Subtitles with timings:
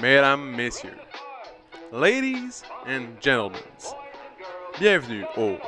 [0.00, 0.98] mesdames, messieurs,
[1.92, 3.60] ladies and gentlemen,
[4.78, 5.58] bienvenue au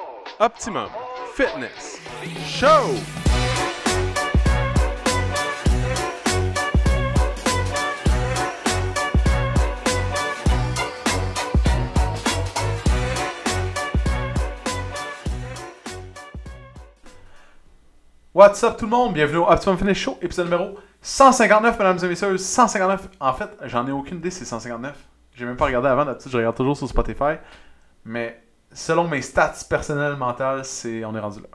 [0.41, 0.89] Optimum
[1.35, 2.01] Fitness
[2.47, 2.95] Show!
[18.35, 19.13] What's up tout le monde?
[19.13, 22.39] Bienvenue au Optimum Finish Show, épisode numéro 159, mesdames et messieurs.
[22.39, 23.09] 159.
[23.21, 24.97] En fait, j'en ai aucune idée, c'est 159.
[25.35, 27.35] J'ai même pas regardé avant, d'habitude, je regarde toujours sur Spotify.
[28.05, 28.41] Mais
[28.73, 31.49] selon mes stats personnelles mentales, c'est on est rendu là.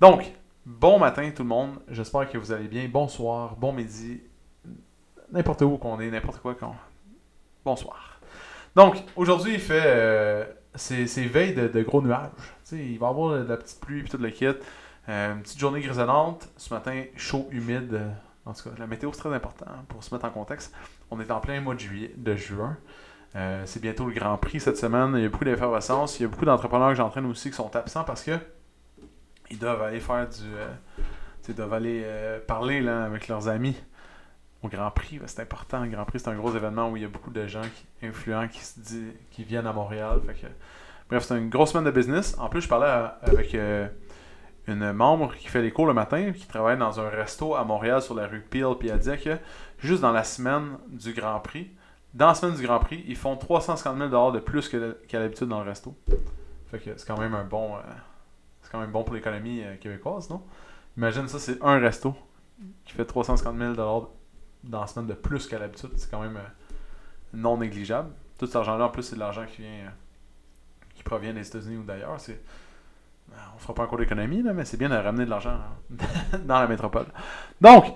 [0.00, 0.32] Donc,
[0.66, 1.78] bon matin tout le monde.
[1.88, 2.88] J'espère que vous allez bien.
[2.90, 4.22] Bonsoir, bon midi,
[5.30, 6.74] n'importe où qu'on est, n'importe quoi qu'on.
[7.64, 8.20] Bonsoir.
[8.74, 9.82] Donc, aujourd'hui, il fait.
[9.84, 10.44] euh,
[10.74, 12.30] c'est veille de, gros nuages.
[12.72, 14.46] Il va y avoir de la petite pluie et tout le kit.
[15.08, 16.48] Euh, une petite journée grisonnante.
[16.56, 18.00] Ce matin, chaud, humide.
[18.46, 20.74] En tout cas, la météo, c'est très important hein, pour se mettre en contexte.
[21.10, 22.76] On est en plein mois de juillet, de juin.
[23.36, 25.12] Euh, c'est bientôt le Grand Prix cette semaine.
[25.16, 26.18] Il y a beaucoup d'effervescence.
[26.20, 28.38] Il y a beaucoup d'entrepreneurs que j'entraîne aussi qui sont absents parce que
[29.50, 30.42] ils doivent aller faire du.
[30.54, 30.68] euh,
[31.48, 33.76] ils doivent aller euh, parler là, avec leurs amis
[34.62, 35.18] au Grand Prix.
[35.18, 35.82] Ben, C'est important.
[35.82, 37.62] Le Grand Prix, c'est un gros événement où il y a beaucoup de gens
[38.02, 38.78] influents qui, se
[39.30, 40.20] qui viennent à Montréal.
[41.08, 42.36] Bref, c'est une grosse semaine de business.
[42.38, 43.56] En plus, je parlais avec.
[44.66, 48.00] Une membre qui fait les cours le matin, qui travaille dans un resto à Montréal
[48.00, 49.36] sur la rue Peel, puis elle disait que
[49.78, 51.70] juste dans la semaine du Grand Prix,
[52.14, 55.62] dans la semaine du Grand Prix, ils font 350 000 de plus qu'à l'habitude dans
[55.62, 55.94] le resto.
[56.70, 57.76] Fait que c'est quand même un bon.
[57.76, 57.80] euh,
[58.62, 60.42] c'est quand même bon pour l'économie euh, québécoise, non?
[60.96, 62.14] Imagine ça, c'est un resto
[62.84, 65.90] qui fait 350 000 dans la semaine de plus qu'à l'habitude.
[65.96, 66.48] C'est quand même euh,
[67.32, 68.10] non négligeable.
[68.38, 69.92] Tout cet argent-là, en plus, c'est de l'argent qui vient.
[70.94, 72.14] qui provient des États-Unis ou d'ailleurs.
[72.18, 72.40] C'est
[73.54, 76.60] on fera pas un cours d'économie, mais c'est bien de ramener de l'argent hein, dans
[76.60, 77.06] la métropole.
[77.60, 77.94] Donc,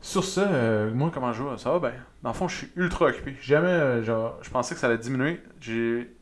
[0.00, 1.98] sur ce, euh, moi, comment je joue Ça va bien.
[2.22, 3.36] Dans le fond, je suis ultra occupé.
[3.40, 5.42] Jamais, euh, genre, je pensais que ça allait diminuer.
[5.60, 6.14] J'ai...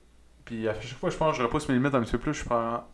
[0.44, 2.34] Puis à chaque fois, je pense que je repousse mes limites un petit peu plus.
[2.34, 2.84] Je prends...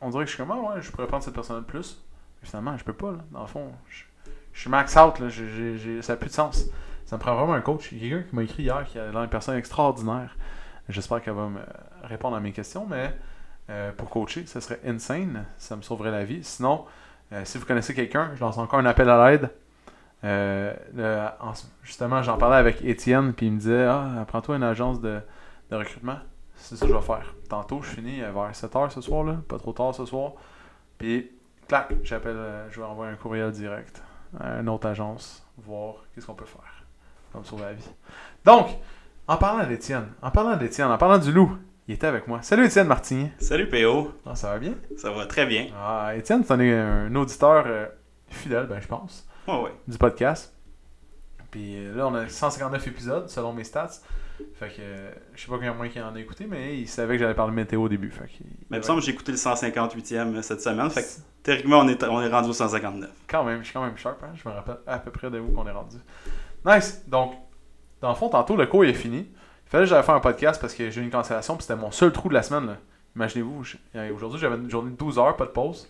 [0.00, 2.02] On dirait que je suis comme, ah ouais, je pourrais prendre cette personne de plus.
[2.40, 3.18] Mais finalement, je peux pas, là.
[3.32, 4.04] Dans le fond, je,
[4.52, 5.28] je suis max out, là.
[6.02, 6.66] Ça n'a plus de sens.
[7.06, 7.90] Ça me prend vraiment un coach.
[7.92, 10.36] Il y a quelqu'un qui m'a écrit hier qui a l'air une personne extraordinaire.
[10.88, 11.60] J'espère qu'elle va me
[12.04, 13.16] répondre à mes questions, mais
[13.70, 15.44] euh, pour coacher, ça serait insane.
[15.56, 16.42] Ça me sauverait la vie.
[16.42, 16.86] Sinon,
[17.32, 19.50] euh, si vous connaissez quelqu'un, je lance encore un appel à l'aide.
[20.24, 20.74] Euh,
[21.82, 25.20] justement, j'en parlais avec Étienne, puis il me disait Ah, prends-toi une agence de,
[25.70, 26.18] recrutement.
[26.56, 27.34] C'est ça que je vais faire.
[27.48, 30.32] Tantôt, je finis vers 7h ce soir, là, pas trop tard ce soir.
[30.98, 31.30] Puis,
[31.68, 32.36] clac, j'appelle,
[32.70, 34.02] je vais envoyer un courriel direct
[34.38, 36.84] à une autre agence, voir qu'est-ce qu'on peut faire.
[37.32, 37.88] Ça me sauver la vie.
[38.44, 38.68] Donc,
[39.26, 41.56] en parlant d'Étienne, en parlant d'Étienne, en parlant du loup,
[41.90, 42.40] il était avec moi.
[42.42, 43.30] Salut Étienne Martigny.
[43.40, 44.74] Salut PO, Ah, ça va bien?
[44.96, 45.66] ça va très bien.
[45.76, 47.86] Ah, Étienne, c'est un, un auditeur euh,
[48.28, 49.72] fidèle, ben, je pense, Ouais, ouais.
[49.88, 50.54] du podcast.
[51.50, 53.90] Puis euh, là, on a 159 épisodes, selon mes stats.
[54.54, 57.14] Fait que euh, je sais pas combien moins qu'il en a écouté, mais il savait
[57.16, 58.12] que j'allais parler météo au début.
[58.12, 61.08] Fait qu'il- Mais il me semble que j'ai écouté le 158e cette semaine, fait que
[61.42, 63.10] théoriquement on est, on est rendu au 159.
[63.28, 64.30] Quand même, je suis quand même sharp, hein?
[64.36, 65.96] Je me rappelle à peu près de où qu'on est rendu.
[66.64, 67.02] Nice!
[67.08, 67.34] Donc,
[68.00, 69.28] dans le fond, tantôt, le cours est fini.
[69.70, 71.92] Fallait que j'aille faire un podcast parce que j'ai eu une cancellation, puis c'était mon
[71.92, 72.76] seul trou de la semaine.
[73.14, 73.62] Imaginez-vous,
[73.94, 75.88] euh, aujourd'hui, j'avais une journée de 12 heures, pas de pause.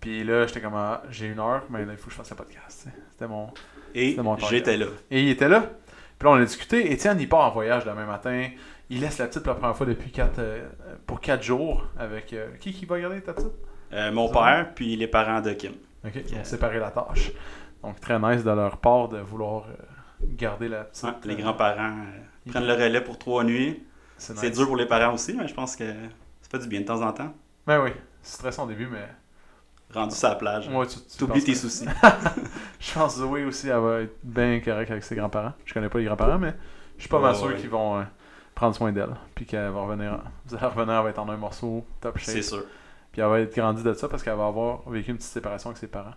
[0.00, 2.30] Puis là, j'étais comme, ah, j'ai une heure, mais là, il faut que je fasse
[2.30, 2.88] le podcast.
[3.10, 3.50] C'était mon.
[3.94, 4.16] Et
[4.50, 4.86] j'étais là.
[5.10, 5.60] Et il était là.
[6.18, 6.92] Puis là, on a discuté.
[6.92, 8.48] Étienne, il part en voyage demain matin.
[8.90, 10.40] Il laisse la petite pour la première fois depuis 4,
[11.06, 12.32] pour 4 jours avec.
[12.32, 13.52] euh, qui qui va garder ta petite?
[13.92, 15.72] Euh, mon père, puis les parents de Kim.
[16.04, 17.30] Ok, ils ont séparé la tâche.
[17.82, 19.74] Donc, très nice de leur part de vouloir euh,
[20.22, 21.04] garder la petite.
[21.04, 23.82] Ouais, les euh, grands-parents euh, ils- prennent le relais pour trois nuits.
[24.18, 24.56] C'est nice.
[24.56, 25.84] dur pour les parents aussi, mais je pense que
[26.40, 27.34] ça fait du bien de temps en temps.
[27.66, 27.90] Ben oui,
[28.22, 29.06] c'est stressant au début, mais.
[29.94, 30.68] Rendu sur la plage.
[30.68, 30.96] Moi, tu,
[31.26, 31.86] penses tes que- soucis.
[32.80, 35.52] Je pense que Zoé aussi, elle va être bien correcte avec ses grands-parents.
[35.64, 36.54] Je connais pas les grands-parents, mais
[36.96, 37.56] je suis pas mal Ouais, sûr ouais.
[37.56, 38.02] qu'ils vont euh,
[38.54, 39.14] prendre soin d'elle.
[39.36, 40.18] Puis qu'elle va revenir.
[40.46, 42.34] Vous allez revenir, elle va être en un morceau, top shape.
[42.34, 42.64] C'est sûr.
[43.12, 45.70] Puis elle va être grandie de ça parce qu'elle va avoir vécu une petite séparation
[45.70, 46.14] avec ses parents.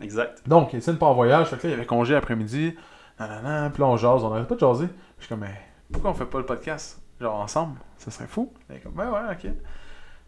[0.00, 0.42] Exact.
[0.46, 1.48] Donc, Étienne part en voyage.
[1.48, 2.76] Fait que là, il y avait congé après-midi.
[3.16, 4.22] Puis là, on jase.
[4.24, 4.88] On n'arrête pas de jaser.
[5.18, 5.60] Je suis comme, mais
[5.92, 7.78] pourquoi on fait pas le podcast genre ensemble?
[7.96, 8.52] Ça serait fou.
[8.70, 9.50] Est comme, ouais, ouais, ok.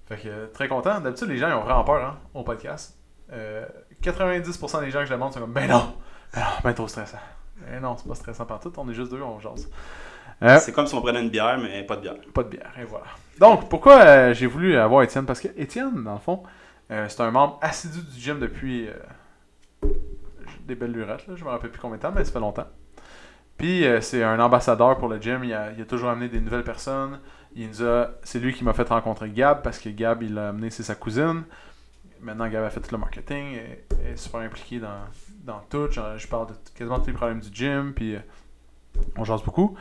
[0.08, 1.00] Fait que euh, très content.
[1.00, 2.98] D'habitude, les gens ils ont vraiment peur hein, au podcast.
[3.32, 3.66] Euh,
[4.02, 5.94] 90% des gens que je demande sont comme, ben non,
[6.32, 7.18] ben non, ben trop stressant.
[7.60, 8.72] Ben non, c'est pas stressant partout.
[8.76, 9.68] On est juste deux, on jase.
[10.42, 12.14] Euh, C'est comme si on prenait une bière, mais pas de bière.
[12.32, 13.06] pas de bière, et voilà.
[13.40, 15.26] Donc, pourquoi euh, j'ai voulu avoir Étienne?
[15.26, 16.44] Parce que Étienne, dans le fond,
[16.92, 19.88] euh, c'est un membre assidu du gym depuis euh,
[20.66, 21.34] des belles lurettes, là.
[21.36, 22.68] je me rappelle plus combien de temps, mais ça fait longtemps.
[23.58, 27.18] Puis, euh, c'est un ambassadeur pour le gym, il a, toujours amené des nouvelles personnes.
[27.54, 30.50] Il nous a, c'est lui qui m'a fait rencontrer Gab, parce que Gab, il l'a
[30.50, 31.42] amené, c'est sa cousine.
[32.20, 33.58] Maintenant, Gab a fait tout le marketing,
[33.90, 35.00] elle est super impliqué dans,
[35.44, 35.90] dans tout.
[35.90, 38.20] Je parle de quasiment tous les problèmes du gym, puis euh,
[39.16, 39.76] On jase beaucoup.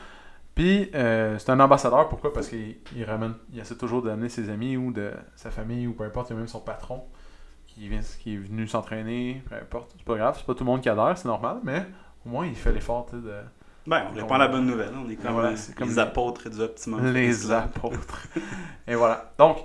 [0.55, 2.09] Puis, euh, c'est un ambassadeur.
[2.09, 2.33] Pourquoi?
[2.33, 5.93] Parce qu'il il ramène, il essaie toujours d'amener ses amis ou de sa famille ou
[5.93, 7.03] peu importe, a même son patron
[7.67, 9.43] qui, vient, qui est venu s'entraîner.
[9.47, 9.93] Peu importe.
[9.95, 11.85] C'est pas grave, c'est pas tout le monde qui adhère, c'est normal, mais
[12.25, 13.35] au moins il fait l'effort de.
[13.87, 14.91] Ben, on répand la bonne nouvelle.
[14.93, 17.05] On est comme, Voilà, euh, comme les apôtres du optimum.
[17.13, 18.27] Les apôtres.
[18.85, 19.31] Et voilà.
[19.39, 19.59] Donc,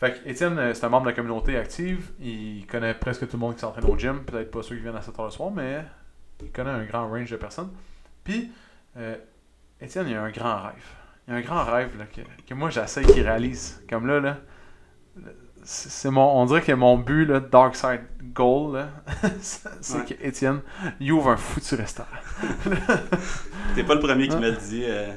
[0.00, 2.10] fait Étienne, euh, c'est un membre de la communauté active.
[2.18, 4.24] Il connaît presque tout le monde qui s'entraîne au gym.
[4.24, 5.84] Peut-être pas ceux qui viennent à 7h le soir, mais
[6.42, 7.70] il connaît un grand range de personnes.
[8.24, 8.50] Puis,
[8.96, 9.16] euh,
[9.78, 10.84] Étienne, il a un grand rêve.
[11.28, 13.84] Il a un grand rêve là, que, que moi, j'essaie qu'il réalise.
[13.90, 14.38] Comme là, là
[15.68, 18.02] c'est mon, on dirait que mon but, là, Dark Side
[18.32, 18.86] Goal,
[19.40, 20.04] c'est Ouais.
[20.04, 20.60] qu'Étienne,
[21.00, 22.08] il ouvre un foutu restaurant.
[23.74, 24.40] T'es pas le premier qui Hein?
[24.40, 24.84] me le dit.
[24.86, 25.12] euh,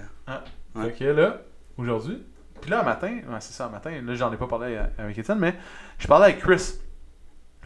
[0.75, 0.85] Ouais.
[0.91, 1.37] Fait que là,
[1.77, 2.23] aujourd'hui,
[2.61, 4.83] puis là, un matin, ouais, c'est ça, un matin, là, j'en ai pas parlé euh,
[4.97, 5.55] avec Étienne, mais
[5.97, 6.73] je parlais avec Chris.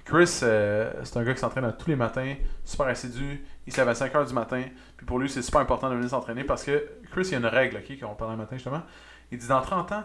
[0.06, 2.36] Chris, euh, c'est un gars qui s'entraîne tous les matins,
[2.66, 4.62] super assidu, il se lève à 5h du matin,
[4.98, 7.38] puis pour lui, c'est super important de venir s'entraîner parce que Chris, il y a
[7.40, 8.82] une règle, ok, qu'on parlait un matin justement.
[9.32, 10.04] Il dit dans 30 ans,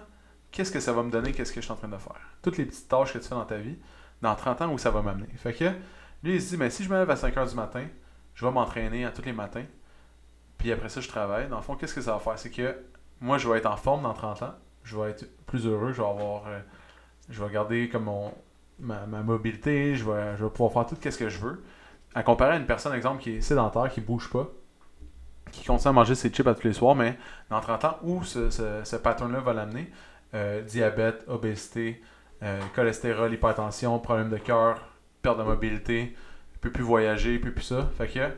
[0.50, 2.17] qu'est-ce que ça va me donner, qu'est-ce que je suis en train de faire?
[2.43, 3.79] Toutes les petites tâches que tu fais dans ta vie,
[4.23, 5.29] dans 30 ans, où ça va m'amener?
[5.37, 5.65] Fait que
[6.23, 7.85] lui, il se dit, mais si je me lève à 5h du matin,
[8.35, 9.65] je vais m'entraîner à tous les matins,
[10.59, 11.49] puis après ça, je travaille.
[11.49, 12.39] Dans le fond, qu'est-ce que ça va faire?
[12.39, 12.77] C'est que
[13.21, 14.55] moi, je vais être en forme dans 30 ans.
[14.83, 15.93] Je vais être plus heureux.
[15.93, 16.47] Je vais avoir.
[16.49, 16.61] euh,
[17.29, 18.33] je vais garder comme mon,
[18.81, 19.95] ma, ma mobilité.
[19.95, 21.62] Je vais, je vais pouvoir faire tout ce que je veux.
[22.15, 24.49] À comparer à une personne, exemple, qui est sédentaire, qui bouge pas,
[25.53, 27.19] qui continue à manger ses chips à tous les soirs, mais
[27.50, 29.91] dans 30 ans, où ce, ce, ce pattern-là va l'amener?
[30.34, 32.02] Euh, Diabète, obésité,
[32.42, 34.80] euh, cholestérol, hypertension, problème de cœur,
[35.22, 36.14] perte de mobilité,
[36.54, 37.88] il peut plus voyager, il peut plus ça.
[37.96, 38.28] Fait que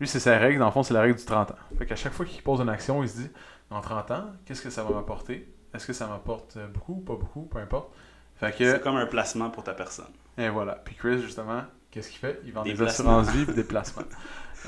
[0.00, 0.58] lui, c'est sa règle.
[0.58, 1.56] Dans le fond, c'est la règle du 30 ans.
[1.78, 3.30] Fait qu'à chaque fois qu'il pose une action, il se dit
[3.70, 5.52] dans 30 ans, qu'est-ce que ça va m'apporter?
[5.74, 7.92] Est-ce que ça m'apporte euh, beaucoup, pas beaucoup, peu importe?
[8.36, 10.12] Fait que, C'est comme un placement pour ta personne.
[10.38, 10.74] et voilà.
[10.84, 12.40] Puis Chris, justement, qu'est-ce qu'il fait?
[12.44, 13.18] Il vend Des des, placements.
[13.18, 14.02] assurances vie et des placements.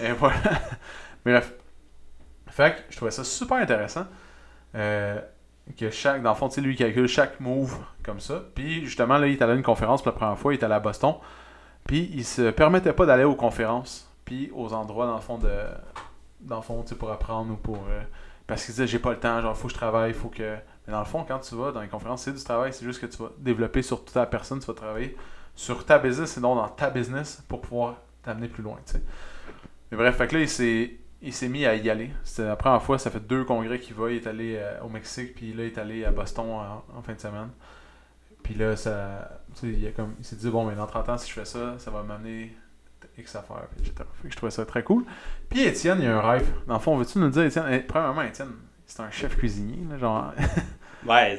[0.03, 0.37] et voilà.
[1.25, 1.53] Bref.
[2.49, 4.07] Fait que je trouvais ça super intéressant.
[4.75, 5.21] euh,
[5.75, 8.43] que chaque, dans le fond, tu sais, lui, calcule chaque move comme ça.
[8.55, 10.65] Puis justement, là, il est allé à une conférence pour la première fois, il est
[10.65, 11.15] allé à Boston.
[11.87, 15.51] Puis il se permettait pas d'aller aux conférences, puis aux endroits, dans le fond, de,
[16.41, 17.79] dans le fond, pour apprendre ou pour.
[17.91, 18.03] euh,
[18.47, 20.57] parce qu'il disait, j'ai pas le temps, genre, faut que je travaille, faut que.
[20.87, 23.01] Mais dans le fond, quand tu vas dans les conférences, c'est du travail, c'est juste
[23.01, 25.17] que tu vas développer sur toute ta personne, tu vas travailler
[25.57, 29.03] sur ta business et non dans ta business pour pouvoir t'amener plus loin, tu sais.
[29.91, 32.11] Mais bref, fait que là, il s'est, il s'est mis à y aller.
[32.25, 34.11] C'était la première fois, ça fait deux congrès qu'il va.
[34.11, 37.15] Il est allé euh, au Mexique, puis là, il est allé à Boston en, fin
[37.15, 37.51] de semaine.
[38.43, 41.29] Puis là, ça, il, a comme, il s'est dit, bon, mais dans 30 ans, si
[41.29, 42.55] je fais ça, ça va m'amener
[43.19, 43.67] X affaires.
[43.79, 43.93] Etc.
[44.25, 45.05] Je trouvais ça très cool.
[45.49, 46.49] Puis Étienne, il y a un rêve.
[46.67, 48.53] Dans le fond, veux-tu nous dire, Étienne, eh, premièrement, Étienne,
[48.87, 50.33] c'est un chef cuisinier, là, genre.
[51.07, 51.39] Ouais.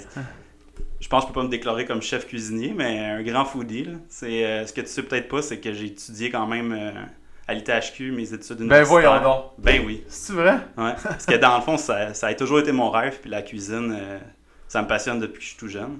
[1.00, 3.84] Je pense que je peux pas me déclarer comme chef cuisinier, mais un grand foodie.
[3.84, 3.98] là.
[4.24, 7.04] Euh, ce que tu sais peut-être pas, c'est que j'ai étudié quand même euh,
[7.48, 8.86] à l'ITHQ mes études ben universitaires.
[8.86, 9.46] voyons donc.
[9.58, 10.04] Ben oui.
[10.08, 10.58] C'est vrai?
[10.78, 10.94] Ouais.
[11.02, 13.96] Parce que dans le fond, ça, ça a toujours été mon rêve, puis la cuisine,
[13.98, 14.20] euh,
[14.68, 16.00] ça me passionne depuis que je suis tout jeune.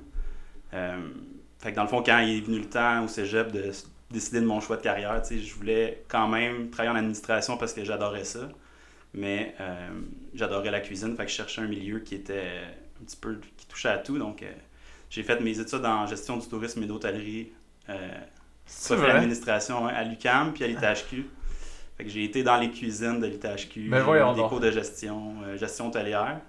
[0.74, 0.98] Euh,
[1.60, 3.72] fait que dans le fond, quand il est venu le temps au cégep de
[4.12, 7.58] décider de mon choix de carrière, tu sais, je voulais quand même travailler en administration
[7.58, 8.50] parce que j'adorais ça.
[9.14, 9.90] Mais euh,
[10.34, 12.60] j'adorais la cuisine, fait que je cherchais un milieu qui était
[13.02, 14.18] un petit peu, qui touchait à tout.
[14.18, 14.44] Donc,
[15.10, 17.52] j'ai fait mes études en gestion du tourisme et d'hôtellerie.
[17.90, 17.96] Euh,
[18.66, 21.26] C'est l'administration ouais, à l'UCAM puis à l'ITHQ.
[21.98, 23.90] Fait que j'ai été dans les cuisines de l'ITHQ,
[24.34, 26.40] des cours de gestion, euh, gestion hôtelière.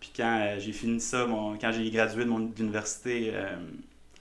[0.00, 3.56] Puis quand euh, j'ai fini ça, mon- quand j'ai gradué de mon de l'université, euh,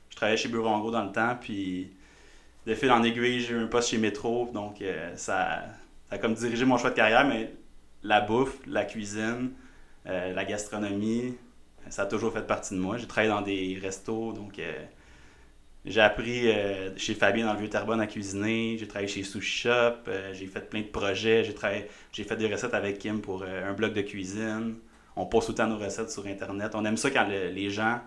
[0.09, 1.91] je travaillais chez Bureau en gros dans le temps, puis
[2.67, 4.83] de fil en aiguille, j'ai eu un poste chez Métro, donc
[5.15, 5.63] ça,
[6.09, 7.53] ça a comme dirigé mon choix de carrière, mais
[8.03, 9.51] la bouffe, la cuisine,
[10.05, 11.35] la gastronomie,
[11.89, 12.97] ça a toujours fait partie de moi.
[12.97, 14.59] J'ai travaillé dans des restos, donc
[15.85, 18.77] j'ai appris euh, chez Fabien dans le vieux Terrebonne à cuisiner.
[18.77, 19.93] J'ai travaillé chez Sushi Shop.
[20.07, 21.43] euh, j'ai fait plein de projets.
[21.43, 24.75] J'ai travaillé, j'ai fait des recettes avec Kim pour euh, un blog de cuisine.
[25.15, 26.71] On poste tout le temps nos recettes sur Internet.
[26.75, 28.01] On aime ça quand le- les gens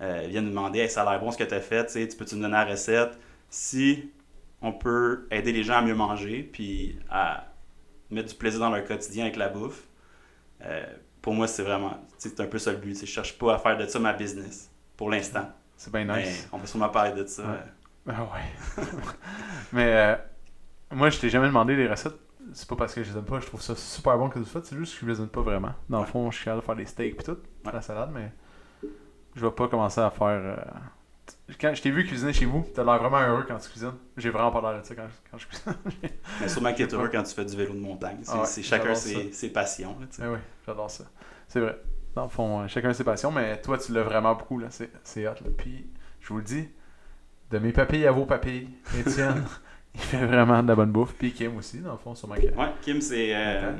[0.00, 1.86] viennent nous demander Hey, ça a l'air bon ce que tu as fait.
[1.86, 3.18] tu peux-tu donner la recette?
[3.48, 4.10] Si
[4.60, 7.46] on peut aider les gens à mieux manger puis à
[8.10, 9.84] mettre du plaisir dans leur quotidien avec la bouffe,
[11.22, 12.98] pour moi, c'est vraiment c'est un peu ça le but.
[13.00, 15.50] Je cherche pas à faire de ça ma business pour l'instant.
[15.76, 16.48] C'est bien nice.
[16.52, 17.42] on va sûrement parler de ça.
[17.42, 18.12] Ouais.
[18.14, 18.84] Ah ouais.
[19.72, 20.16] Mais euh,
[20.92, 22.14] moi, je t'ai jamais demandé les recettes.
[22.52, 24.44] C'est pas parce que je les aime pas, je trouve ça super bon que vous
[24.44, 25.72] faites, c'est juste que je les aime pas vraiment.
[25.88, 27.72] Dans le fond, je suis capable de faire des steaks pis tout, Ouais.
[27.72, 28.30] la salade, mais
[29.34, 30.26] je vais pas commencer à faire.
[30.28, 30.56] euh,
[31.58, 33.94] Quand je t'ai vu cuisiner chez vous, t'as l'air vraiment heureux quand tu cuisines.
[34.18, 35.72] J'ai vraiment pas l'air de ça quand, quand je cuisine.
[36.42, 38.18] Mais sûrement que tu es heureux quand tu fais du vélo de montagne.
[38.22, 39.96] C'est Ah ouais, c'est chacun ses, ses passions.
[39.98, 41.04] là, tu mais oui, j'adore ça.
[41.48, 41.80] C'est vrai.
[42.14, 44.68] Dans le fond, euh, chacun ses passions, mais toi, tu l'as vraiment beaucoup, là.
[44.70, 45.50] C'est c'est hot, là.
[45.56, 45.86] Puis,
[46.20, 46.68] je vous le dis,
[47.50, 48.68] de mes papilles à vos papilles,
[48.98, 49.44] Étienne,
[49.94, 51.14] il fait vraiment de la bonne bouffe.
[51.14, 52.42] Puis Kim aussi, dans le fond, sûrement que.
[52.42, 53.34] Ouais, Kim, c'est.
[53.34, 53.72] euh,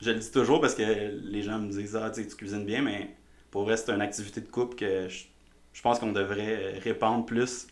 [0.00, 0.82] je le dis toujours parce que
[1.24, 3.10] les gens me disent Ah, tu sais, tu cuisines bien, mais
[3.50, 5.24] pour vrai, c'est une activité de couple que je,
[5.72, 7.68] je pense qu'on devrait répandre plus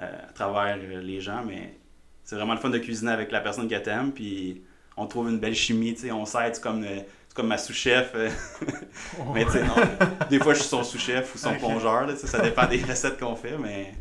[0.00, 1.76] euh, à travers les gens, mais
[2.22, 4.62] c'est vraiment le fun de cuisiner avec la personne que t'aimes, puis
[4.96, 7.00] on trouve une belle chimie, tu sais, on s'aide, comme, euh,
[7.38, 8.12] comme ma sous-chef.
[8.14, 8.28] euh,
[9.34, 9.74] mais tu sais, non,
[10.28, 13.36] des fois je suis son sous-chef ou son plongeur, là, ça dépend des recettes qu'on
[13.36, 13.92] fait, mais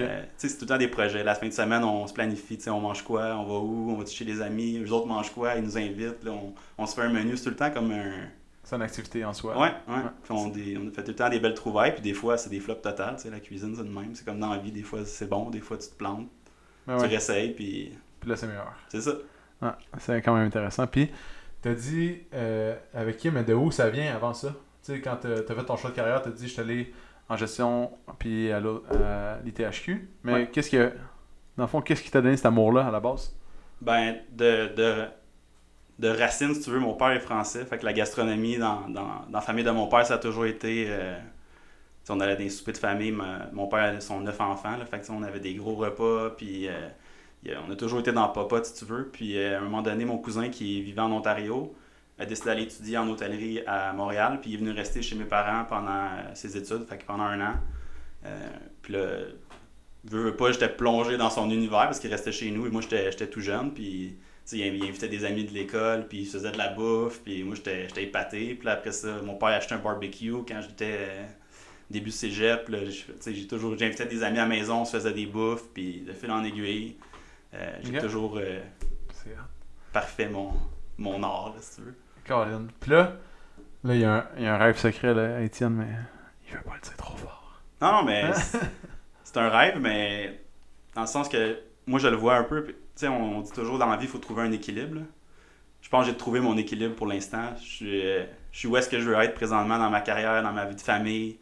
[0.00, 1.22] euh, c'est tout le temps des projets.
[1.24, 4.06] La fin de semaine, on se planifie, on mange quoi, on va où, on va
[4.06, 7.02] chez les amis, les autres mangent quoi, ils nous invitent, là, on, on se fait
[7.02, 8.12] un menu, c'est tout le temps comme un...
[8.62, 9.58] C'est une activité en soi.
[9.58, 10.02] Ouais, ouais.
[10.28, 12.60] On, des- on fait tout le temps des belles trouvailles, puis des fois, c'est des
[12.60, 14.14] flops totales, la cuisine, c'est de même.
[14.14, 16.28] C'est comme dans la vie, des fois, c'est bon, des fois, tu te plantes,
[16.86, 17.08] Mais tu ouais.
[17.08, 18.74] réessayes, puis Puis là, c'est meilleur.
[18.88, 19.12] c'est ça.
[19.62, 20.86] Ouais, c'est quand même intéressant.
[20.86, 21.10] Puis,
[21.62, 24.50] t'as dit euh, avec qui, mais de où ça vient avant ça?
[24.84, 26.92] Tu sais, quand t'as t'as fait ton choix de carrière, t'as dit je suis allé
[27.28, 28.60] en gestion puis à
[29.44, 30.08] l'ITHQ.
[30.24, 30.48] Mais Ouais.
[30.52, 30.92] qu'est-ce que.
[31.56, 33.34] Dans le fond, qu'est-ce qui t'a donné cet amour-là à la base?
[33.80, 35.06] Ben, de, de,
[35.98, 39.04] de racines, si tu veux, mon père est français, fait que la gastronomie dans, dans,
[39.28, 40.86] dans la famille de mon père, ça a toujours été.
[40.88, 41.18] euh,
[42.10, 44.84] on allait dans des soupers de famille, ma- mon père avait son neuf enfants, là,
[44.86, 46.88] fait que on avait des gros repas, puis euh,
[47.46, 49.08] on a toujours été dans popote, si tu veux.
[49.08, 51.74] Puis euh, à un moment donné, mon cousin qui vivait en Ontario
[52.18, 55.24] a décidé d'aller étudier en hôtellerie à Montréal, puis il est venu rester chez mes
[55.24, 57.54] parents pendant euh, ses études, fait pendant un an.
[58.26, 58.50] Euh,
[58.82, 59.06] puis là,
[60.04, 62.82] veux, veux pas, j'étais plongé dans son univers parce qu'il restait chez nous et moi
[62.82, 64.18] j'étais tout jeune, puis
[64.52, 68.02] il invitait des amis de l'école, puis il faisait de la bouffe, puis moi j'étais
[68.02, 68.54] épaté.
[68.54, 71.08] Puis après ça, mon père a acheté un barbecue quand j'étais
[71.90, 72.70] début cégep.
[73.26, 76.12] J'ai toujours j'invitais des amis à la maison, on se faisait des bouffes, puis de
[76.12, 76.96] fil en aiguille,
[77.54, 78.60] euh, j'ai toujours euh,
[79.92, 80.52] parfait mon,
[80.98, 81.94] mon art, là, si tu veux.
[82.24, 82.68] Caroline.
[82.80, 83.12] Puis là,
[83.84, 85.88] là, il y, a un- il y a un rêve secret, là, Étienne, mais
[86.48, 87.60] il veut pas le dire trop fort.
[87.80, 88.30] Non, non, mais
[89.24, 90.40] c'est- un rêve, mais
[90.94, 92.64] dans le sens que moi, je le vois un peu.
[92.66, 94.96] Tu sais, on, on dit toujours dans la vie, il faut trouver un équilibre.
[94.96, 95.02] là.
[95.80, 97.54] Je pense que j'ai trouvé mon équilibre pour l'instant.
[97.56, 100.42] Je suis, euh, je suis où est-ce que je veux être présentement dans ma carrière,
[100.42, 101.38] dans ma vie de famille,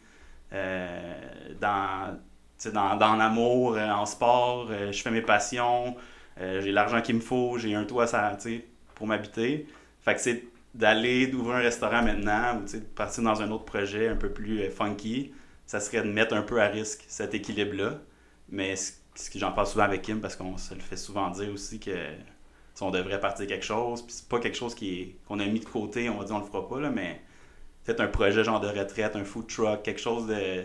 [1.61, 2.17] dans,
[2.73, 4.69] dans, dans l'amour, euh, en sport.
[4.71, 5.97] euh, je fais mes passions.
[6.41, 7.59] euh, j'ai l'argent qu'il me faut.
[7.59, 8.37] J'ai un toit ça,
[8.95, 9.67] pour m'habiter.
[10.01, 14.09] Fait que c'est d'aller, d'ouvrir un restaurant maintenant ou de partir dans un autre projet
[14.09, 15.33] un peu plus funky
[15.67, 18.01] ça serait de mettre un peu à risque cet équilibre-là.
[18.49, 21.53] Mais ce que j'en parle souvent avec Kim, parce qu'on se le fait souvent dire
[21.53, 21.93] aussi que
[22.75, 25.65] si on devrait partir quelque chose, puis c'est pas quelque chose qu'on a mis de
[25.67, 27.21] côté, on va dire on le fera pas, là, mais
[27.85, 30.65] peut-être un projet genre de retraite, un food truck, quelque chose de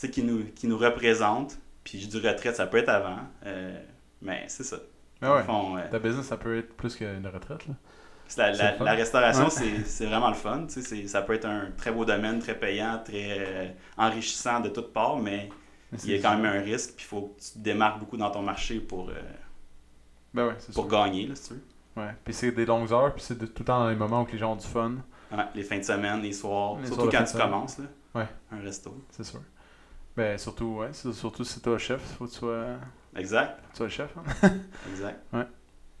[0.00, 1.58] sais, qui nous, qui nous représente.
[1.84, 3.80] Puis je dis retraite, ça peut être avant, euh,
[4.20, 4.76] mais c'est ça.
[5.22, 5.42] Mais ouais.
[5.44, 7.74] fond, euh, Ta business, ça peut être plus qu'une retraite, là.
[8.36, 9.80] la, la- restauration, Ouais.
[9.86, 10.66] c'est- vraiment le fun.
[10.66, 14.60] tu sais, c'est- Ça peut être un très beau domaine, très payant, très euh, enrichissant
[14.60, 15.48] de toutes parts, mais
[16.04, 18.18] il y a quand même un risque, puis il faut que tu te démarques beaucoup
[18.18, 19.10] dans ton marché pour,
[20.34, 20.88] Ben ouais, pour sûr.
[20.88, 22.02] gagner, là, si tu veux.
[22.02, 22.14] Ouais.
[22.24, 24.38] Puis c'est des longues heures, puis c'est tout le temps dans les moments où les
[24.38, 24.96] gens ont du fun.
[25.32, 27.46] Ouais, les fins de semaine, les soirs, Les surtout soirs quand tu semaine.
[27.50, 28.28] commences, là, Ouais.
[28.52, 28.94] un resto.
[29.10, 29.40] C'est sûr.
[30.18, 32.64] Ben, surtout, ouais, surtout si toi chef, faut que tu sois,
[33.14, 34.10] Exact, tu sois le chef.
[34.16, 34.48] hein.
[34.90, 35.20] exact.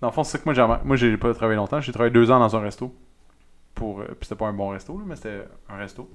[0.00, 0.66] Dans le fond, c'est ça que moi j'ai.
[0.84, 1.80] Moi, j'ai pas travaillé longtemps.
[1.80, 2.92] J'ai travaillé deux ans dans un resto.
[3.76, 6.10] Pour, euh, puis c'était pas un bon resto, là, mais c'était un resto.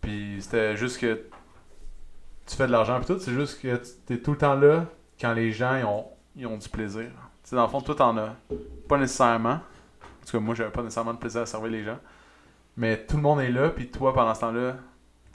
[0.00, 1.26] Puis c'était juste que
[2.46, 3.18] tu fais de l'argent puis tout.
[3.18, 4.86] C'est juste que tu es tout le temps là
[5.20, 7.10] quand les gens ils ont, ils ont du plaisir.
[7.42, 8.34] Tu sais, dans le fond, toi, t'en as
[8.88, 9.60] pas nécessairement.
[9.60, 11.98] En tout cas, moi, j'avais pas nécessairement de plaisir à servir les gens.
[12.78, 14.76] Mais tout le monde est là, puis toi, pendant ce temps-là,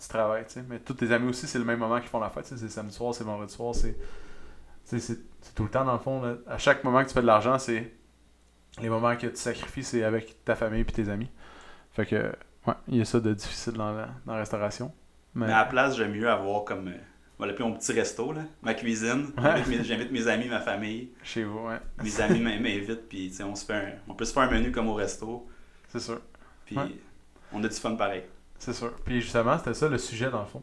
[0.02, 0.64] tu travailles, tu sais.
[0.68, 2.46] Mais tous tes amis aussi, c'est le même moment qu'ils font la fête.
[2.46, 3.96] C'est samedi soir, c'est vendredi soir, c'est...
[4.84, 5.20] C'est
[5.56, 6.22] tout le temps, dans le fond.
[6.22, 6.36] là.
[6.48, 7.94] À chaque moment que tu fais de l'argent, c'est...
[8.82, 11.30] Les moments que tu sacrifies, c'est avec ta famille puis tes amis.
[11.92, 12.32] Fait que,
[12.68, 14.94] ouais, il y a ça de difficile dans la, dans la restauration.
[15.36, 16.98] Mais, Mais à la place, j'aime mieux avoir comme, euh,
[17.38, 19.28] on va l'appeler mon petit resto, là, ma cuisine.
[19.38, 19.64] Ouais.
[19.84, 21.12] J'invite mes, amis, ma famille.
[21.24, 21.80] chez vous, ouais.
[22.04, 24.44] Mes amis m'in- m'invitent, puis tu sais, on, se fait un- on peut se faire
[24.44, 25.48] un menu comme au resto,
[25.90, 26.22] C'est sûr.
[26.66, 26.96] puis Ouais.
[27.54, 28.24] on a du fun pareil.
[28.62, 28.92] C'est sûr.
[29.04, 30.62] Puis justement, c'était ça le sujet dans le fond.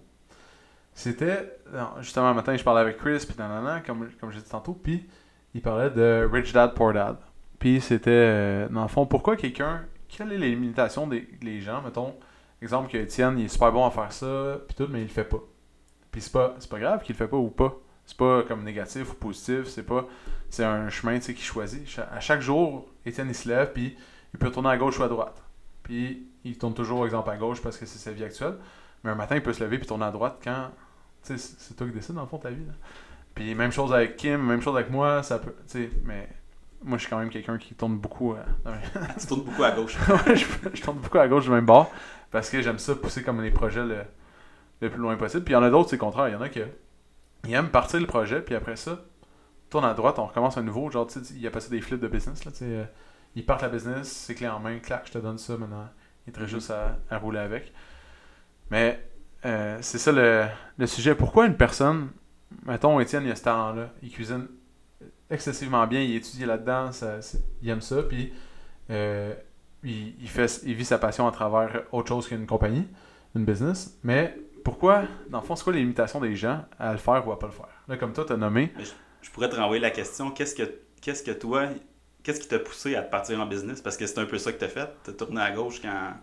[0.95, 1.59] C'était.
[1.99, 5.09] Justement, un matin, je parlais avec Chris, puis nanana, comme, comme j'ai dit tantôt, puis
[5.53, 7.17] il parlait de Rich Dad Poor Dad.
[7.59, 9.85] Puis c'était, euh, dans le fond, pourquoi quelqu'un.
[10.07, 12.15] Quelle est les limitations des les gens, mettons,
[12.63, 15.09] exemple que Étienne, il est super bon à faire ça, puis tout, mais il le
[15.09, 15.43] fait pas.
[16.13, 17.75] Puis c'est pas, pas grave qu'il le fait pas ou pas.
[18.07, 20.07] C'est pas comme négatif ou positif, c'est pas.
[20.51, 21.99] C'est un chemin tu sais, qu'il choisit.
[22.13, 23.97] À chaque jour, Étienne, il se lève, puis
[24.33, 25.43] il peut tourner à gauche ou à droite.
[25.83, 28.55] Puis il tourne toujours, exemple, à gauche parce que c'est sa vie actuelle.
[29.05, 30.71] Mais un matin, il peut se lever puis tourner à droite quand.
[31.25, 32.65] Tu sais, c'est toi qui décides dans le fond de ta vie.
[32.65, 32.73] là.
[33.35, 35.55] Puis même chose avec Kim, même chose avec moi, ça peut.
[35.69, 36.29] Tu sais, mais
[36.83, 38.35] moi, je suis quand même quelqu'un qui tourne beaucoup.
[38.35, 38.79] euh, dans mes-
[39.21, 39.97] tu tournes beaucoup à gauche.
[40.27, 41.91] Ouais, je, je tourne beaucoup à gauche du même bord
[42.31, 43.99] parce que j'aime ça pousser comme les projets le,
[44.81, 45.45] le plus loin possible.
[45.45, 46.29] Puis il y en a d'autres, c'est le contraire.
[46.29, 46.61] Il y en a qui
[47.45, 49.01] ils aiment partir le projet, puis après ça,
[49.71, 50.91] tourne à droite, on recommence un nouveau.
[50.91, 52.45] Genre, tu sais, il appelle ça des flips de business.
[52.45, 52.85] Là, tu sais, euh,
[53.37, 55.89] ils partent la business, c'est clé en main, clac, je te donne ça maintenant.
[56.37, 57.73] Il juste à, rouler avec.
[58.71, 59.03] Mais
[59.45, 61.15] euh, c'est ça le, le sujet.
[61.15, 62.11] Pourquoi une personne,
[62.65, 64.47] mettons Étienne, il a ce talent-là, il cuisine
[65.31, 66.91] excessivement bien, il étudie là-dedans,
[67.63, 68.33] il aime ça, puis
[68.91, 69.35] euh,
[69.83, 72.87] il, il fait, il vit sa passion à travers autre chose qu'une compagnie,
[73.35, 73.99] une business.
[74.03, 77.33] Mais pourquoi, dans le fond, c'est quoi les limitations des gens à le faire ou
[77.33, 77.69] à pas le faire?
[77.89, 78.73] Là, comme toi, tu as nommé.
[79.23, 80.63] Je pourrais te renvoyer la question qu'est-ce que,
[81.01, 81.69] qu'est-ce que toi,
[82.23, 83.81] qu'est-ce qui t'a poussé à te partir en business?
[83.81, 84.89] Parce que c'est un peu ça que t'as fait.
[85.05, 86.15] T'as tourné à gauche quand,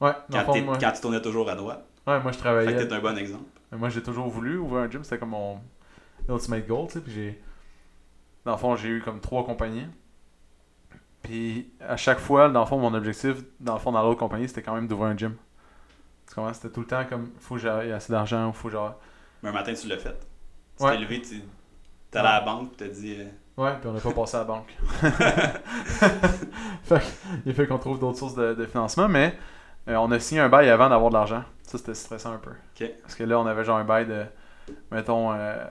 [0.00, 1.84] Ouais, quand, fond, t'es- moi, quand tu tournais toujours à droite.
[2.06, 2.86] ouais, moi, je Fait que travaillais.
[2.88, 3.44] t'es un bon exemple.
[3.72, 5.60] Moi, j'ai toujours voulu ouvrir un gym, c'était comme mon
[6.28, 7.00] ultimate goal, tu sais.
[7.00, 7.42] Puis j'ai.
[8.44, 9.86] Dans le fond, j'ai eu comme trois compagnies.
[11.22, 14.48] Puis à chaque fois, dans le fond, mon objectif, dans le fond, dans l'autre compagnie,
[14.48, 15.36] c'était quand même d'ouvrir un gym.
[16.28, 16.52] Tu comprends?
[16.54, 18.96] C'était tout le temps comme, faut que j'aie assez d'argent, ou faut genre.
[19.42, 20.16] Mais un matin, tu l'as fait.
[20.78, 20.92] Tu Ouais.
[20.92, 21.42] t'es levé, tu
[22.10, 23.18] t'es allé à la banque, tu t'as dit.
[23.60, 24.76] Euh, Ouais, puis on n'a pas passé à la banque.
[26.84, 27.02] fait
[27.46, 29.36] il fait qu'on trouve d'autres sources de, de financement, mais
[29.88, 31.42] euh, on a signé un bail avant d'avoir de l'argent.
[31.62, 32.50] Ça, c'était stressant un peu.
[33.02, 34.24] Parce que là, on avait genre un bail de,
[34.90, 35.64] mettons, euh,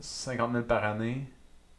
[0.00, 1.30] 50 000 par année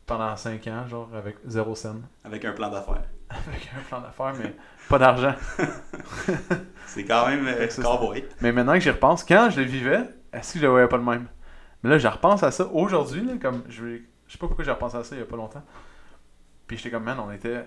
[0.06, 2.02] pendant 5 ans, genre avec zéro scène.
[2.24, 3.04] avec un plan d'affaires.
[3.30, 4.56] Avec un plan d'affaires, mais
[4.90, 5.36] pas d'argent.
[6.88, 8.26] C'est quand même euh, cowboy.
[8.42, 10.00] Mais maintenant que j'y repense, quand je le vivais,
[10.34, 11.28] est-ce que je le voyais pas de même?
[11.84, 14.72] Mais là, je repense à ça aujourd'hui, comme je, vais- je sais pas pourquoi j'ai
[14.72, 15.64] repensé à ça il y a pas longtemps.
[16.68, 17.66] Puis j'étais comme, man, on était,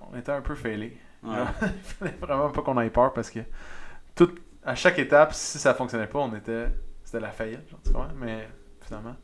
[0.00, 0.96] on était un peu failés.
[1.22, 1.34] Ouais.
[1.62, 3.40] il fallait vraiment pas qu'on ait peur parce que
[4.14, 4.32] tout,
[4.64, 6.68] à chaque étape, si ça fonctionnait pas, on était,
[7.04, 8.14] c'était la faillite, genre, tu comprends?
[8.14, 8.48] Mais
[8.80, 9.16] finalement,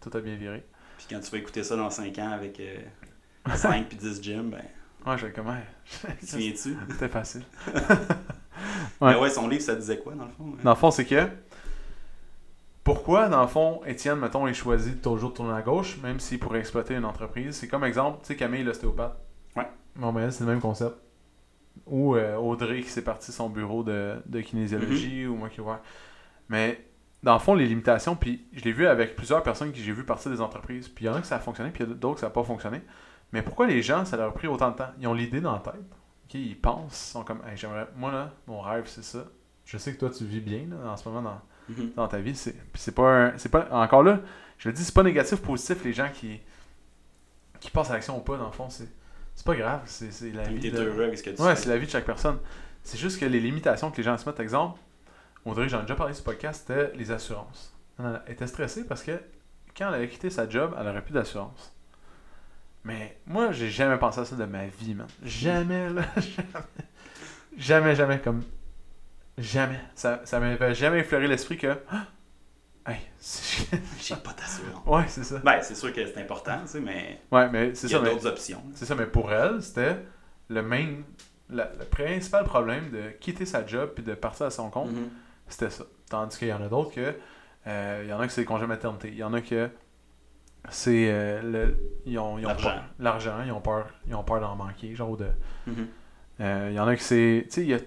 [0.00, 0.64] tout a bien viré.
[0.96, 2.62] Puis quand tu vas écouter ça dans 5 ans avec
[3.54, 4.62] 5 puis 10 gyms, ben,
[5.06, 5.56] Ouais, je vais comment?
[5.84, 6.76] tu te souviens-tu?
[6.90, 7.42] C'était facile.
[9.00, 10.56] Mais ouais, son livre, ça disait quoi dans le fond?
[10.62, 11.28] Dans le fond, c'est que.
[12.88, 16.38] Pourquoi, dans le fond, Étienne, mettons, il choisit de toujours tourner à gauche, même s'il
[16.38, 17.56] pourrait exploiter une entreprise?
[17.56, 19.14] C'est comme exemple, tu sais, Camille, l'ostéopathe.
[19.54, 19.68] Ouais.
[19.94, 20.96] Bon, ben, c'est le même concept.
[21.84, 25.82] Ou euh, Audrey qui s'est parti son bureau de, de kinésiologie, ou moi qui vois.
[26.48, 26.82] Mais,
[27.22, 30.04] dans le fond, les limitations, puis je l'ai vu avec plusieurs personnes que j'ai vu
[30.06, 30.88] partir des entreprises.
[30.88, 32.20] Puis il y en a que ça a fonctionné, puis il y a d'autres que
[32.20, 32.80] ça n'a pas fonctionné.
[33.34, 34.92] Mais pourquoi les gens, ça leur a pris autant de temps?
[34.98, 35.74] Ils ont l'idée dans la tête.
[36.32, 37.86] Ils pensent, ils sont comme, Hey, j'aimerais.
[37.96, 39.26] Moi, là, mon rêve, c'est ça.
[39.66, 41.92] Je sais que toi, tu vis bien, là, en ce moment, dans Mhm.
[41.96, 42.34] dans ta vie.
[42.34, 44.20] C'est pas, un- c'est pas encore là.
[44.58, 46.40] Je le dis, c'est pas négatif, positif les gens qui
[47.60, 48.70] qui passent à l'action ou pas dans le fond.
[48.70, 48.88] C'est
[49.34, 49.80] c'est pas grave.
[49.86, 50.70] C'est la vie.
[50.70, 52.38] De- heureux avec ce que tu Ouais, c'est la vie de chaque personne.
[52.82, 54.78] C'est juste que les limitations que les gens se mettent, exemple,
[55.44, 57.74] Audrey, j'en ai déjà parlé sur ce podcast, c'était les assurances.
[57.98, 59.12] Elle était stressée parce que
[59.76, 61.74] quand elle avait quitté sa job, elle aurait plus d'assurance.
[62.84, 65.06] Mais moi, j'ai jamais pensé à ça de ma vie, man.
[65.22, 66.02] Jamais, là.
[66.16, 66.44] Jamais.
[67.56, 68.20] Jamais, jamais.
[68.20, 68.42] Comme.
[69.38, 69.78] Jamais.
[69.94, 71.78] Ça, ça m'avait jamais effleuré l'esprit que.
[71.90, 72.06] Ah!
[72.86, 73.00] Hey,
[74.00, 74.82] J'ai pas d'assurance.
[74.86, 75.38] ouais, c'est ça.
[75.44, 77.98] Ben, c'est sûr que c'est important, tu sais, mais Ouais, mais c'est il y ça.
[78.00, 78.62] a d'autres options.
[78.74, 79.96] c'est ça, mais pour elle, c'était
[80.48, 80.86] le main.
[81.50, 85.08] la- le principal problème de quitter sa job puis de partir à son compte, Mhm.
[85.48, 85.84] c'était ça.
[86.10, 87.14] Tandis qu'il y en a d'autres que.
[87.66, 89.08] euh, il y en a que c'est congé maternité.
[89.08, 89.68] Il y en a que.
[90.70, 91.08] C'est.
[91.10, 92.70] euh, le, ils ont, ils ont L'argent.
[92.70, 93.42] peur- L'argent.
[93.44, 94.94] Ils ont peur, ils ont peur d'en manquer.
[94.94, 95.28] Genre de.
[95.66, 95.86] Mhm.
[96.40, 97.46] Euh, Il y en a que c'est.
[97.50, 97.86] Tu sais,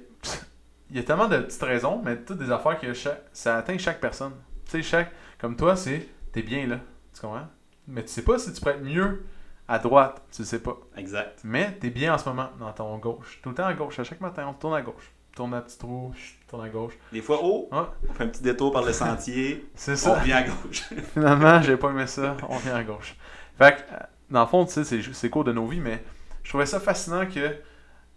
[0.91, 3.77] il y a, tellement de petites raisons, mais toutes des affaires que chaque- ça atteint
[3.77, 4.34] chaque personne.
[4.65, 5.12] Tu sais, chaque.
[5.39, 6.08] Comme toi, c'est.
[6.32, 6.80] T'es bien là.
[7.13, 7.47] Tu comprends?
[7.88, 9.25] Mais tu sais pas si tu pourrais être mieux
[9.67, 10.21] à droite.
[10.32, 10.77] Tu sais pas.
[10.97, 11.39] Exact.
[11.43, 13.39] Mais t'es bien en ce moment dans ton gauche.
[13.41, 13.99] Tout le temps à gauche.
[13.99, 15.12] À chaque matin, on tourne à gauche.
[15.36, 16.13] Tourne à petit trou,
[16.49, 16.93] tourne à gauche.
[17.13, 17.80] Des fois, oh, Ouais.
[18.10, 20.19] on fait un petit détour par le sentier, C'est on ça.
[20.19, 20.82] revient à gauche.
[21.13, 22.36] Finalement, j'ai pas aimé ça.
[22.49, 23.15] On vient à gauche.
[23.58, 23.97] Fait que, euh,
[24.30, 26.04] dans le fond, tu sais, c'est, c'est court de nos vies, mais
[26.43, 27.56] je trouvais ça fascinant que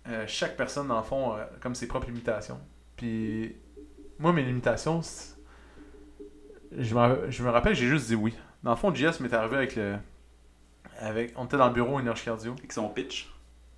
[0.08, 2.60] euh, chaque personne, dans le fond, a comme ses propres limitations.
[2.96, 3.56] Puis,
[4.18, 5.00] moi, mes limitations,
[6.76, 8.34] je me, je me rappelle, j'ai juste dit oui.
[8.62, 9.96] Dans le fond, JS m'est arrivé avec le.
[11.00, 12.54] Avec, on était dans le bureau énergie cardio.
[12.58, 13.30] Avec son pitch?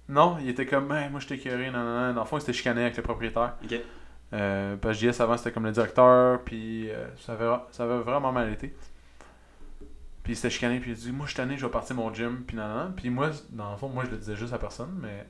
[0.09, 2.15] Non, il était comme, Hey, moi je t'ai curé, non, non, non.
[2.15, 3.57] Dans le fond, il s'était chicané avec le propriétaire.
[3.65, 3.81] Ok.
[4.33, 8.03] Euh, parce que JS avant c'était comme le directeur, puis euh, ça, avait, ça avait
[8.03, 8.75] vraiment mal été.
[10.25, 11.95] Puis il s'était chicané, puis il a dit Moi je suis tanné, je vais partir
[11.97, 12.95] mon gym, puis nan, nan.
[12.95, 15.27] Puis moi, dans le fond, moi je le disais juste à personne, mais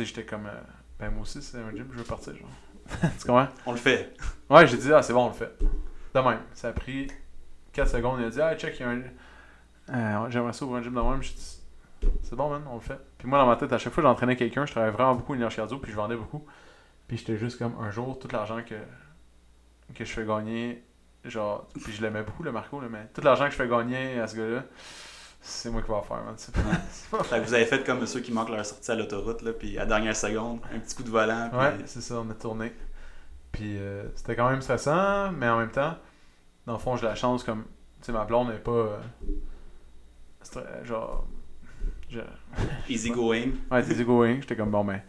[0.00, 0.60] sais, j'étais comme euh,
[0.98, 2.48] Ben moi aussi, c'est un gym, je veux partir, genre.
[3.18, 3.48] tu comprends?
[3.66, 4.14] On le fait.
[4.48, 5.52] Ouais, j'ai dit Ah, c'est bon, on le fait.
[6.14, 6.40] De même.
[6.54, 7.08] Ça a pris
[7.72, 9.02] 4 secondes, il a dit Ah, check, il y a un.
[9.92, 11.22] Euh, J'aimerais ça ouvrir un gym de même.
[11.22, 11.60] J'ai dit
[12.22, 12.98] C'est bon, man, on le fait.
[13.18, 15.56] Puis moi, dans ma tête, à chaque fois j'entraînais quelqu'un, je travaillais vraiment beaucoup énergie
[15.56, 16.44] cardio, puis je vendais beaucoup.
[17.06, 18.76] Puis j'étais juste comme un jour, tout l'argent que,
[19.94, 20.84] que je fais gagner,
[21.24, 24.20] genre, puis je l'aimais beaucoup, le Marco, là, mais tout l'argent que je fais gagner
[24.20, 24.64] à ce gars-là,
[25.40, 26.34] c'est moi qui vais en faire, man.
[26.36, 29.42] C'est pas- Fait que vous avez fait comme ceux qui manquent leur sortie à l'autoroute,
[29.42, 31.48] là, puis à la dernière seconde, un petit coup de volant.
[31.50, 31.58] Puis...
[31.58, 32.72] Ouais, c'est ça, on a tourné.
[33.52, 35.96] Puis euh, c'était quand même stressant, mais en même temps,
[36.66, 37.62] dans le fond, j'ai la chance comme.
[38.00, 38.70] Tu sais, ma blonde n'est pas.
[38.70, 38.98] euh,
[40.84, 41.26] genre.
[42.08, 42.20] je-
[42.88, 43.52] Easy going.
[43.70, 44.36] Ouais, t'es going.
[44.40, 45.00] J'étais comme, bon, ben,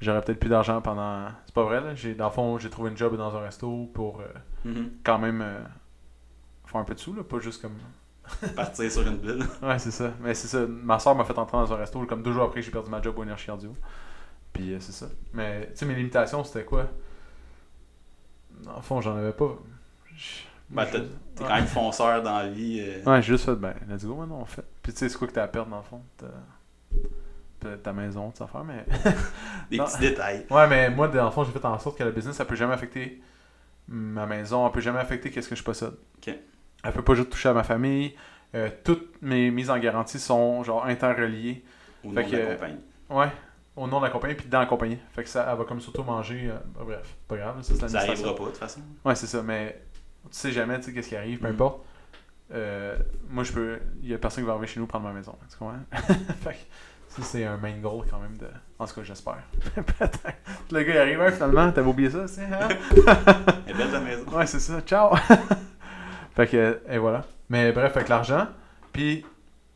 [0.00, 1.28] j'aurais peut-être plus d'argent pendant.
[1.46, 1.94] C'est pas vrai, là.
[1.94, 4.24] J'ai, dans le fond, j'ai trouvé une job dans un resto pour euh,
[4.64, 4.90] Mhm.
[5.04, 5.58] quand même euh,
[6.66, 7.22] faire un peu de sous, là.
[7.24, 7.76] Pas juste comme.
[8.56, 9.44] Partir sur une bulle.
[9.62, 10.12] Ouais, c'est ça.
[10.20, 10.66] Mais c'est ça.
[10.66, 12.04] Ma soeur m'a fait entrer dans un resto.
[12.06, 13.74] Comme deux jours après, j'ai perdu ma job au énergie cardio.
[14.52, 15.06] Puis euh, c'est ça.
[15.32, 16.86] Mais, tu sais, mes limitations, c'était quoi?
[18.64, 19.56] Dans le fond, j'en avais pas.
[20.16, 21.02] Je- Ben, T'es
[21.44, 22.80] quand même fonceur dans la vie.
[22.80, 24.64] euh, Ouais, j'ai juste fait, ben, let's go, maintenant, on fait.
[24.82, 26.02] Puis tu sais, c'est quoi que t'as à perdre, dans le fond?
[27.60, 28.84] Peut-être ta maison, tes affaires, mais.
[29.70, 30.46] Des petits détails.
[30.50, 32.56] Ouais, mais moi, dans le fond, j'ai fait en sorte que le business, ça peut
[32.56, 33.22] jamais affecter
[33.88, 35.94] ma maison, elle peut jamais affecter qu'est-ce que je possède.
[36.18, 36.34] Ok.
[36.82, 38.14] Elle peut pas juste toucher à ma famille.
[38.54, 41.64] Euh, toutes mes mises en garantie sont genre interreliées.
[42.04, 42.78] Au Fait nom de la compagnie.
[43.10, 43.28] Ouais,
[43.76, 44.98] au nom de la compagnie puis dans la compagnie.
[45.14, 46.48] Fait que ça, elle va comme surtout manger.
[46.50, 48.80] euh, bah, bref, pas grave, ça Ça arrivera pas de toute façon.
[49.04, 49.80] Ouais, c'est ça, mais
[50.24, 51.52] tu sais jamais, tu sais, qu'est-ce qui arrive, peu Mm.
[51.52, 51.84] importe.
[52.52, 52.98] Euh,
[53.30, 53.78] moi, je peux.
[54.02, 55.34] Il y a personne qui va arriver chez nous prendre ma maison.
[55.50, 55.78] Tu comprends?
[56.42, 56.56] fait que
[57.08, 58.36] ça, c'est un main goal quand même.
[58.36, 58.46] de
[58.78, 59.38] En tout cas, j'espère.
[60.70, 62.68] Le gars, il arrive, ouais, finalement, t'avais oublié ça, c'est hein?
[63.66, 64.24] Elle est belle ta maison.
[64.32, 64.80] Ouais, c'est ça.
[64.82, 65.14] Ciao!
[66.34, 67.24] Fait que, et voilà.
[67.48, 68.46] Mais bref, avec l'argent.
[68.92, 69.28] Puis, tu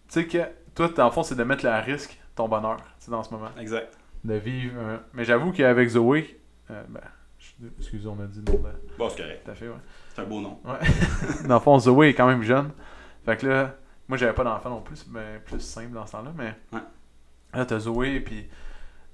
[0.08, 0.38] sais que,
[0.74, 3.30] toi, dans le fond, c'est de mettre à risque ton bonheur, tu sais, dans ce
[3.32, 3.48] moment.
[3.58, 3.96] Exact.
[4.24, 4.78] De vivre.
[4.80, 6.38] un- Mais j'avoue qu'avec Zoé,
[6.70, 7.00] euh, ben,
[7.78, 9.50] excusez, on a dit le nom de Bon, c'est correct.
[9.54, 9.74] fille, ouais.
[10.14, 10.58] C'est un beau nom.
[11.48, 12.70] Dans le fond, Zoé est quand même jeune.
[13.24, 13.74] Fait que là,
[14.08, 16.54] moi, j'avais pas d'enfant non plus, ben, plus simple dans ce temps-là, mais.
[16.72, 16.80] Ouais.
[17.54, 18.48] Là, t'as Zoé, puis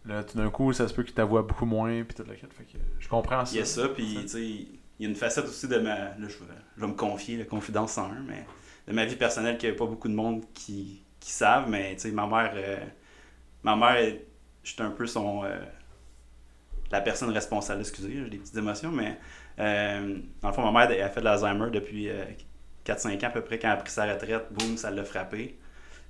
[0.06, 2.52] là, tout d'un coup, ça se peut qu'il t'avoue beaucoup moins, puis toute la quête.
[2.52, 3.52] Fait que je comprends ça.
[3.54, 4.66] Il y a ça, puis tu sais,
[5.02, 6.16] il y a une facette aussi de ma.
[6.20, 8.46] Je, je vais me confier, la confidence en un, mais
[8.88, 11.94] de ma vie personnelle qu'il n'y a pas beaucoup de monde qui, qui savent, mais
[11.96, 12.52] tu sais, ma mère.
[12.56, 12.78] euh,
[13.64, 14.14] ma mère,
[14.80, 15.44] un peu son.
[15.44, 15.58] euh,
[16.90, 19.18] la personne responsable, excusez, j'ai des petites émotions, mais
[19.58, 22.24] euh, dans le fond, ma mère a fait de l'Alzheimer depuis euh,
[22.84, 23.58] 4-5 ans à peu près.
[23.58, 25.58] Quand elle a pris sa retraite, boum, ça l'a frappé.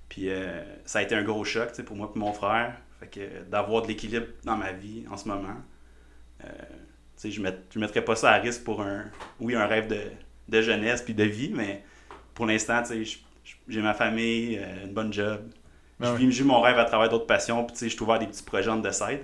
[0.09, 2.77] Puis euh, ça a été un gros choc pour moi et mon frère.
[3.01, 5.55] Fait que euh, d'avoir de l'équilibre dans ma vie en ce moment, euh,
[7.31, 9.05] je ne je mettrais pas ça à risque pour un,
[9.41, 10.01] oui, un rêve de,
[10.49, 11.83] de jeunesse puis de vie, mais
[12.35, 15.41] pour l'instant, tu sais, je- je- j'ai ma famille, euh, une bonne job.
[16.01, 18.03] Je vis je vis mon rêve à travers d'autres passions, puis tu sais, je suis
[18.03, 19.21] ouvert à des petits projets de side,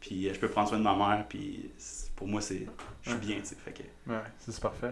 [0.00, 1.70] puis euh, je peux prendre soin de ma mère, puis
[2.16, 2.66] pour moi, c'est
[3.02, 3.56] je suis bien, tu sais.
[3.64, 4.90] Fait que Ouais, c'est parfait.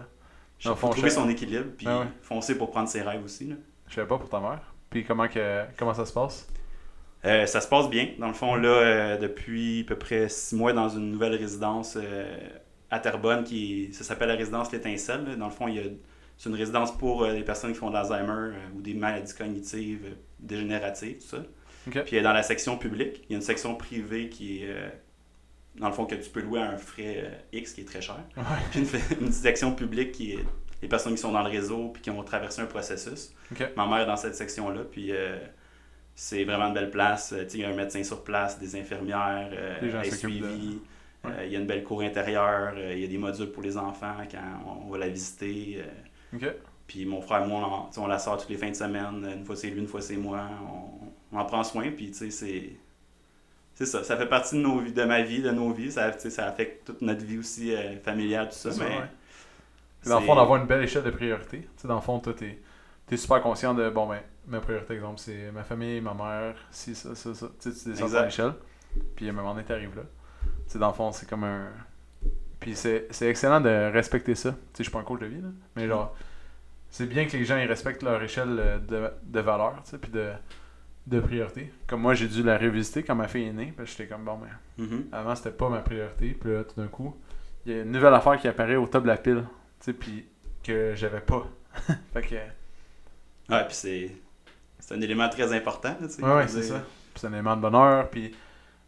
[0.65, 2.05] le faut trouver je- son équilibre, puis Ah ouais.
[2.23, 3.45] foncer pour prendre ses rêves aussi.
[3.49, 3.55] Là.
[3.87, 4.61] Je savais pas pour ta mère.
[4.89, 6.47] Puis comment, que, comment ça se passe?
[7.25, 8.09] Euh, ça se passe bien.
[8.19, 11.97] Dans le fond, là, euh, depuis à peu près six mois dans une nouvelle résidence
[11.97, 12.37] euh,
[12.91, 15.35] à Terrebonne, qui ça s'appelle la résidence L'Étincelle.
[15.37, 15.83] Dans le fond, il y a,
[16.37, 21.17] c'est une résidence pour les personnes qui font de l'Alzheimer ou des maladies cognitives dégénératives,
[21.17, 22.03] tout ça.
[22.03, 24.75] Puis dans la section publique, il y a une section privée qui est,
[25.77, 28.19] dans le fond, que tu peux louer à un frais X qui est très cher.
[28.35, 28.43] Ouais.
[28.71, 30.45] Puis une, une section publique qui est
[30.81, 33.33] les personnes qui sont dans le réseau puis qui ont traversé un processus.
[33.75, 35.11] Ma mère est dans cette section-là, puis
[36.19, 37.31] c'est vraiment une belle place.
[37.31, 40.79] Euh, Il y a un médecin sur place, des infirmières, euh, Les gens de- suivie.
[41.23, 41.31] Ouais.
[41.31, 43.61] Euh, il y a une belle cour intérieure, euh, il y a des modules pour
[43.61, 45.83] les enfants quand on va la visiter.
[46.33, 46.51] euh,
[46.87, 49.27] puis mon frère et moi, on, on la sort toutes les fins de semaine.
[49.37, 50.41] Une fois c'est lui, une fois c'est moi.
[50.71, 52.71] On, on en prend soin, puis tu sais, c'est...
[53.75, 55.91] C'est ça, ça fait partie de, nos vies, de ma vie, de nos vies.
[55.91, 58.69] Ça, ça affecte toute notre vie aussi euh, familiale, tout ça.
[58.79, 59.03] Mais ouais.
[60.05, 61.59] Dans le fond d'avoir une belle échelle de priorité.
[61.61, 62.57] Tu sais, dans le fond, toi, t'es
[63.15, 66.95] es super conscient de, bon, ben, ma priorité, exemple, c'est ma famille, ma mère, si,
[66.95, 67.47] ça, ça, ça.
[67.59, 68.53] Tu sais, tu descends ton échelle.
[69.15, 70.03] Puis à un moment donné, t'arrives là.
[70.43, 71.67] Tu sais, dans le fond, c'est comme un.
[72.59, 74.51] Puis c'est excellent de respecter ça.
[74.51, 75.49] Tu sais, je suis pas un coach de vie, là.
[75.75, 76.15] Mais genre,
[76.89, 80.11] c'est bien que les gens ils respectent leur échelle de, de valeur, tu sais, puis
[80.11, 80.31] de,
[81.05, 81.71] de priorité.
[81.85, 83.73] Comme moi, j'ai dû la revisiter quand ma fille est née.
[83.75, 84.49] Parce que j'étais comme, bon, ben,
[85.11, 86.37] avant, c'était pas ma priorité.
[86.39, 87.15] Puis là, tout d'un coup,
[87.65, 89.45] il y a une nouvelle affaire qui apparaît au top de la pile.
[89.79, 90.25] Tu sais, puis
[90.63, 91.47] que j'avais pas.
[92.13, 92.35] fait que.
[93.49, 94.11] Ouais, puis c'est...
[94.79, 96.23] C'est un élément très important, là, tu sais.
[96.23, 96.75] Ouais, ouais, c'est ça.
[96.79, 98.33] Puis c'est un élément de bonheur, puis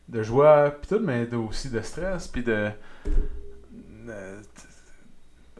[0.07, 2.69] de joie, puis tout, mais de- aussi de stress, puis de.
[3.05, 3.11] de-
[4.05, 4.41] ben,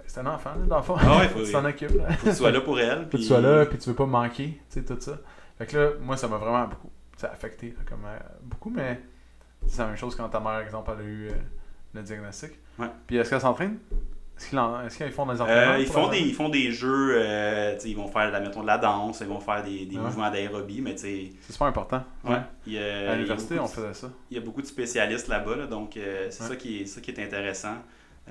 [0.08, 0.96] c'est un enfant, là, dans le fond.
[1.00, 2.12] Ah ouais, faut- tu t'en occupes, là.
[2.14, 3.00] Faut que tu sois là pour elle.
[3.00, 5.18] Faut que puis- tu sois là, puis tu veux pas manquer, tu sais, tout ça.
[5.58, 6.90] Fait que là, moi, ça m'a vraiment beaucoup.
[7.18, 9.02] Ça a affecté, là, comme euh, beaucoup, mais
[9.68, 11.34] c'est la même chose quand ta mère, exemple, elle a eu euh,
[11.96, 12.52] le diagnostic.
[12.78, 12.88] Ouais.
[13.08, 13.78] Puis est-ce qu'elle s'entraîne?
[14.40, 16.72] Est-ce qu'ils en- est-ce qu'ils font des entraînements Euh, ils, font des, ils font des
[16.72, 19.98] jeux, euh, ils vont faire la, mettons, de la danse, ils vont faire des, des
[19.98, 20.02] Ouais.
[20.04, 22.02] mouvements d'aérobie, mais C'est super important.
[22.24, 24.10] ouais, il À l'université, on faisait ça.
[24.32, 27.02] il y a beaucoup de spécialistes là-bas, là, donc euh, c'est ça, qui est, ça
[27.02, 27.76] qui est intéressant.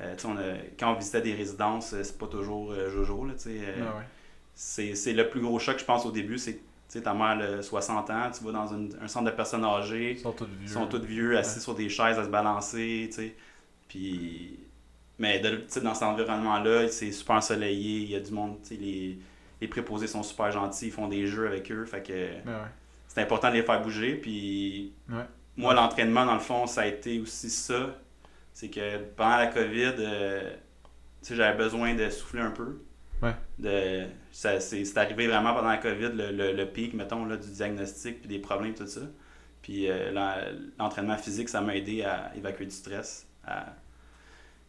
[0.01, 3.25] Euh, on a- quand on visitait des résidences, euh, c'est pas toujours euh, Jojo.
[3.27, 3.75] Là, euh,
[4.55, 6.39] c'est, c'est le plus gros choc, je pense, au début.
[6.39, 6.61] C'est tu
[6.95, 10.13] sais, ta mère a 60 ans, tu vas dans une- un centre de personnes âgées,
[10.13, 10.57] Ils sont tous vieux.
[10.63, 13.09] ils sont tous vieux, assis sur des chaises à se balancer.
[13.11, 13.35] tu sais.
[13.89, 14.59] Puis,
[15.19, 19.19] mais de- dans cet environnement-là, c'est super ensoleillé, il y a du monde, les,
[19.61, 21.85] les préposés sont super gentils, ils font des jeux avec eux.
[21.85, 22.69] Fait que ouais.
[23.09, 24.15] c'est important de les faire bouger.
[24.15, 25.25] Puis Ouais.
[25.57, 27.97] moi, l'entraînement, dans le fond, ça a été aussi ça.
[28.53, 30.55] C'est que pendant la COVID, euh,
[31.29, 32.79] j'avais besoin de souffler un peu.
[33.23, 33.35] Ouais.
[33.59, 37.37] De, ça, c'est, c'est arrivé vraiment pendant la COVID, le, le, le pic, mettons, là,
[37.37, 39.01] du diagnostic, puis des problèmes, tout ça.
[39.63, 40.37] Puis euh, l'en-
[40.79, 43.75] l'entraînement physique, ça m'a aidé à évacuer du stress, à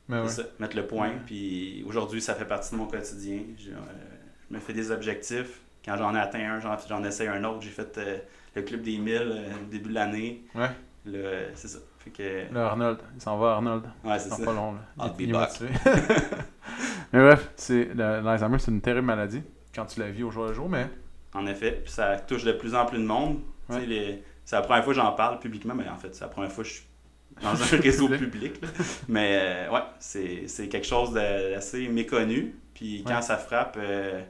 [0.10, 0.30] Mais Ben ouais.
[0.30, 1.12] c'est ça, mettre le point.
[1.26, 3.40] Puis aujourd'hui, ça fait partie de mon quotidien.
[3.58, 3.76] Je, euh,
[4.50, 5.62] je me fais des objectifs.
[5.86, 7.62] Quand j'en ai atteint un, j'en, j'en essaie un autre.
[7.62, 8.18] J'ai fait euh,
[8.56, 10.44] le club des 1000 euh, au début de l'année.
[10.56, 10.70] Ouais.
[11.56, 11.80] C'est ça.
[12.00, 13.84] Fait que, Là, Arnold, il s'en va, Arnold.
[14.04, 14.44] ouais, c'est ça.
[14.44, 14.80] pas long, là.
[15.20, 15.32] Il-
[17.14, 19.42] mais bref, c'est, le- l'Alzheimer, c'est une terrible maladie
[19.74, 20.88] quand tu la vis au jour le jour, mais
[21.34, 23.40] En effet, puis ça touche de plus en plus de monde.
[23.70, 23.86] Ouais.
[23.86, 26.52] les- c'est la première fois que j'en parle publiquement, mais en fait, c'est la première
[26.52, 26.86] fois que je suis
[27.42, 28.62] dans un réseau public.
[28.62, 28.68] là.
[29.08, 32.56] Mais euh, ouais, c'est, c'est quelque chose d'assez méconnu.
[32.74, 33.22] Puis quand Ouais.
[33.22, 34.22] ça frappe, euh,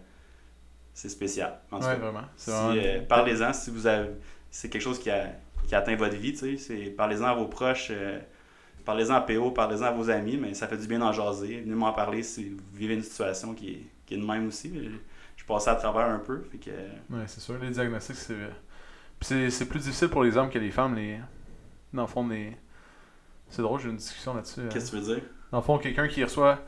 [0.93, 1.59] c'est spécial.
[1.71, 1.97] En tout ouais, cas.
[1.99, 2.23] vraiment.
[2.35, 4.09] Si, euh, parlez-en si vous avez
[4.51, 5.27] c'est quelque chose qui, a,
[5.67, 7.91] qui atteint votre vie, tu sais, c'est parlez-en à vos proches,
[8.83, 11.61] parlez-en à PO, parlez-en à vos amis, mais ça fait du bien d'en jaser.
[11.61, 14.73] Venez m'en parler si vous vivez une situation qui est, qui est de même aussi.
[15.37, 16.69] Je, passais à travers un peu, fait que
[17.11, 17.57] Ouais, c'est sûr.
[17.59, 18.33] Les diagnostics, c'est.
[19.19, 20.95] Puis c'est, c'est plus difficile pour les hommes que les femmes.
[20.95, 21.19] Les...
[21.93, 22.55] Dans le fond, les.
[23.49, 24.61] C'est drôle, j'ai eu une discussion là-dessus.
[24.61, 24.69] euh.
[24.69, 25.23] qu'est-ce que tu veux dire?
[25.51, 26.59] Dans le fond, quelqu'un qui reçoit.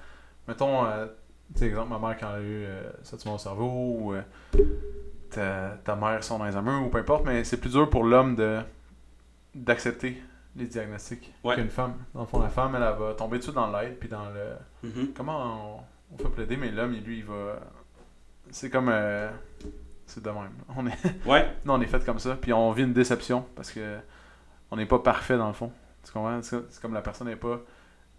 [0.48, 1.08] Mettons, euh,
[1.56, 4.22] tu exemple, ma mère quand elle a eu euh, ça au cerveau, ou euh,
[5.30, 8.60] ta, ta mère son Alzheimer, ou peu importe, mais c'est plus dur pour l'homme de
[9.54, 10.22] d'accepter
[10.56, 11.56] les diagnostics Ouais.
[11.56, 11.94] qu'une femme.
[12.13, 14.89] Dans le fond, la femme, elle, elle va tomber dessus dans l'aide, puis dans le.
[14.89, 15.13] Mhm.
[15.15, 15.78] Comment
[16.12, 17.60] on, on fait plaider, mais l'homme, lui, il va.
[18.50, 18.89] C'est comme.
[18.89, 19.30] euh,
[20.06, 20.52] c'est de même.
[20.76, 23.72] On est, Ouais, nous, on est fait comme ça, puis on vit une déception parce
[23.72, 23.98] que
[24.72, 25.72] on n'est pas parfait dans le fond.
[26.06, 26.42] Tu comprends?
[26.42, 27.62] C'est comme la personne n'est pas.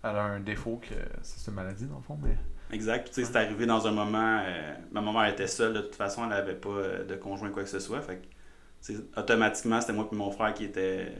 [0.04, 2.36] Elle a un défaut que c'est une maladie dans le fond, mais.
[2.72, 3.04] exact.
[3.04, 4.40] Puis, Tu sais, c'est arrivé dans un moment.
[4.44, 7.62] euh, ma maman était seule, de toute façon, elle n'avait pas euh, de conjoint, quoi
[7.62, 8.00] que ce soit.
[8.00, 8.20] Fait
[8.86, 11.12] que, automatiquement, c'était moi et mon frère qui était,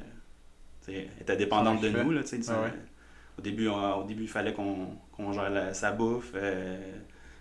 [1.21, 2.11] était dépendante de nous.
[2.11, 2.73] Là, tu sais, Ah ouais.
[3.39, 6.33] Au début, on- au début, il fallait qu'on gère la- sa bouffe.
[6.35, 6.77] Euh,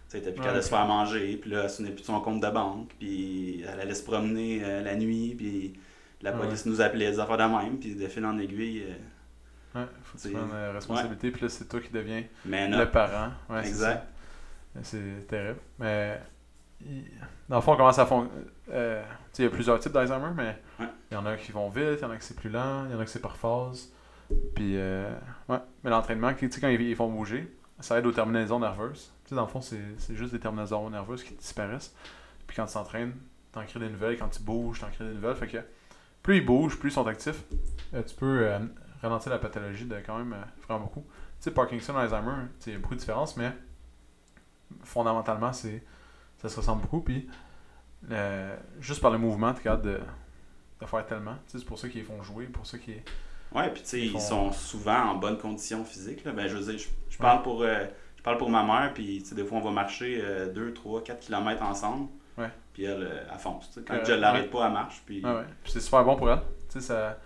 [0.10, 1.38] tu sais, plus Ouais, capable de se faire manger.
[1.38, 2.92] Puis là, elle se plus de son compte de banque.
[3.00, 5.36] Puis elle allait se promener euh, la nuit.
[5.36, 5.74] Puis
[6.22, 7.78] la Ah police nous appelait des affaires de même.
[7.80, 8.94] Puis de fil en aiguille, euh,
[9.76, 13.32] Ouais, faut que tu prennes la responsabilité, puis là, c'est toi qui deviens le parent.
[13.50, 14.06] Ouais, Exact.
[14.84, 15.60] C'est terrible.
[15.80, 16.20] Mais.
[17.48, 20.32] Dans le fond, comment ça fonctionne euh, Tu sais, il y a plusieurs types d'Alzheimer,
[20.36, 20.90] mais Ouais.
[21.12, 22.86] il y en a qui vont vite, il y en a qui c'est plus lent,
[22.88, 23.92] il y en a qui c'est par phase.
[24.56, 25.14] Puis, euh,
[25.48, 25.60] ouais.
[25.84, 29.12] Mais l'entraînement, tu sais, quand ils, ils font bouger, ça aide aux terminaisons nerveuses.
[29.26, 31.94] Tu sais, dans le fond, c'est c'est juste des terminaisons nerveuses qui disparaissent.
[32.48, 33.14] Puis quand tu t'entraînes,
[33.52, 34.18] t'en crées des nouvelles.
[34.18, 35.36] Quand tu bouges, t'en crées des nouvelles.
[35.36, 35.58] Fait que
[36.24, 37.44] plus ils bougent, plus ils sont actifs,
[37.94, 38.60] euh, tu peux euh,
[39.02, 41.02] ralentir la pathologie de quand même euh, vraiment beaucoup.
[41.02, 43.52] Tu sais, Parkinson, Alzheimer, il y a beaucoup de différences, mais
[44.84, 45.84] fondamentalement, c'est
[46.38, 47.02] ça se ressemble beaucoup.
[47.02, 47.28] Puis
[48.12, 50.00] euh, juste par le mouvement, tu es capable de,
[50.82, 51.36] de faire tellement.
[51.46, 53.02] Tu sais, c'est pour ça qu'ils font jouer, pour ça qu'ils.
[53.54, 56.24] Ouais, puis tu sais, Ils sont souvent en bonne condition physique.
[56.24, 56.32] Là.
[56.32, 57.86] Ben, je veux dire, je, je parle pour, euh,
[58.18, 61.04] je parle pour ma mère, puis tu sais, des fois, on va marcher 2, 3,
[61.04, 62.08] 4 km ensemble.
[62.38, 62.50] Ouais.
[62.74, 63.68] Puis elle, euh, elle fonce.
[63.68, 63.86] tu sais.
[63.86, 65.02] Quand Euh, je l'arrête pas, elle marche.
[65.06, 65.22] Puis...
[65.26, 65.46] Ah ouais.
[65.66, 66.40] C'est super bon pour elle.
[66.70, 67.20] Tu sais, ça,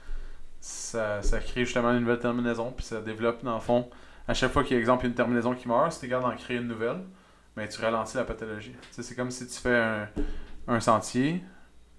[0.65, 3.88] ça, ça crée justement une nouvelle terminaison, puis ça développe, dans le fond,
[4.28, 6.34] à chaque fois qu'il y a, exemple, une terminaison qui meurt, si tu es capable
[6.34, 7.01] d'en créer une nouvelle,
[7.56, 8.75] mais tu ralentis la pathologie.
[8.89, 10.08] C'est comme si tu fais un,
[10.67, 11.43] un sentier,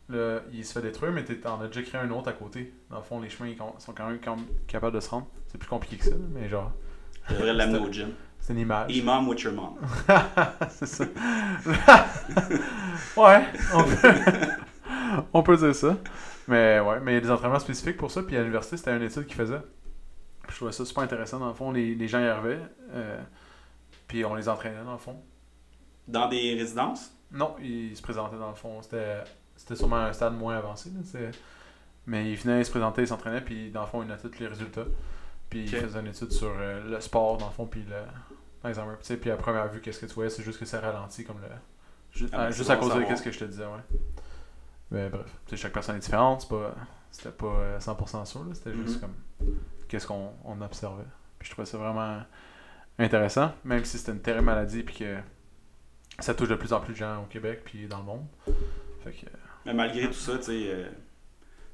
[0.08, 2.74] là, il se fait détruire, mais tu en as déjà créé un autre à côté.
[2.90, 4.18] Dans le fond, les chemins ils sont quand même
[4.66, 5.28] capables de se rendre.
[5.46, 6.72] C'est plus compliqué que ça, mais genre,
[7.28, 8.08] Je devrais l'amener au gym.
[8.40, 8.98] c'est une image.
[8.98, 9.76] E-mom with your mom?
[10.70, 11.04] c'est ça.
[13.16, 14.12] ouais, on peut...
[15.32, 15.96] on peut dire ça.
[16.48, 18.22] Mais ouais, mais il y a des entraînements spécifiques pour ça.
[18.22, 19.60] Puis à l'université, c'était une étude qui faisait.
[20.42, 21.38] Puis je trouvais ça super intéressant.
[21.40, 22.60] Dans le fond, les, les gens y arrivaient.
[22.92, 23.20] euh,
[24.06, 25.20] puis on les entraînait, dans le fond.
[26.06, 27.12] Dans des résidences?
[27.32, 28.80] Non, ils se présentaient, dans le fond.
[28.82, 29.24] C'était
[29.56, 30.90] c'était sûrement un stade moins avancé.
[30.90, 31.20] là,
[32.06, 33.40] Mais ils venaient, ils se présentaient, ils s'entraînaient.
[33.40, 34.84] Puis dans le fond, ils notaient tous les résultats.
[35.50, 37.66] Puis ils faisaient une étude sur euh, le sport, dans le fond.
[37.66, 37.96] Puis le.
[39.20, 41.46] Puis, à première vue, qu'est-ce que tu voyais C'est juste que ça ralentit comme le.
[42.32, 43.18] Ah, ben, c'est juste à cause de savoir.
[43.18, 43.98] ce que je te disais, ouais.
[44.90, 46.74] Mais bref, tu sais, chaque personne est différente, c'est pas,
[47.10, 49.00] c'était pas euh, 100% sûr, là, c'était juste Mhm.
[49.00, 49.48] comme
[49.88, 51.04] qu'est-ce qu'on on observait.
[51.38, 52.20] Puis je trouvais ça vraiment
[52.98, 55.16] intéressant, même si c'était une terrible maladie, puis que
[56.20, 58.26] ça touche de plus en plus de gens au Québec, puis dans le monde.
[59.04, 59.26] Fait que,
[59.66, 60.88] Mais malgré tout ça, tu sais, euh,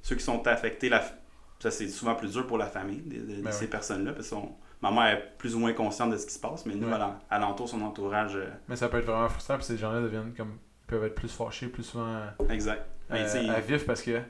[0.02, 0.98] ceux qui sont affectés, la...
[1.00, 1.12] f-
[1.60, 3.70] ça c'est souvent plus dur pour la famille de, de- de Ben ces oui.
[3.70, 4.12] personnes-là.
[4.14, 6.66] Parce que son- ma mère est plus ou moins consciente de ce qui se passe,
[6.66, 9.76] mais nous, alen- alentour, son entourage, euh, mais ça peut être vraiment frustrant, puis ces
[9.78, 10.58] gens-là deviennent comme,
[10.92, 12.86] peuvent être plus fâchés, plus souvent euh, exact.
[13.10, 14.20] Mais tu sais, à vif parce que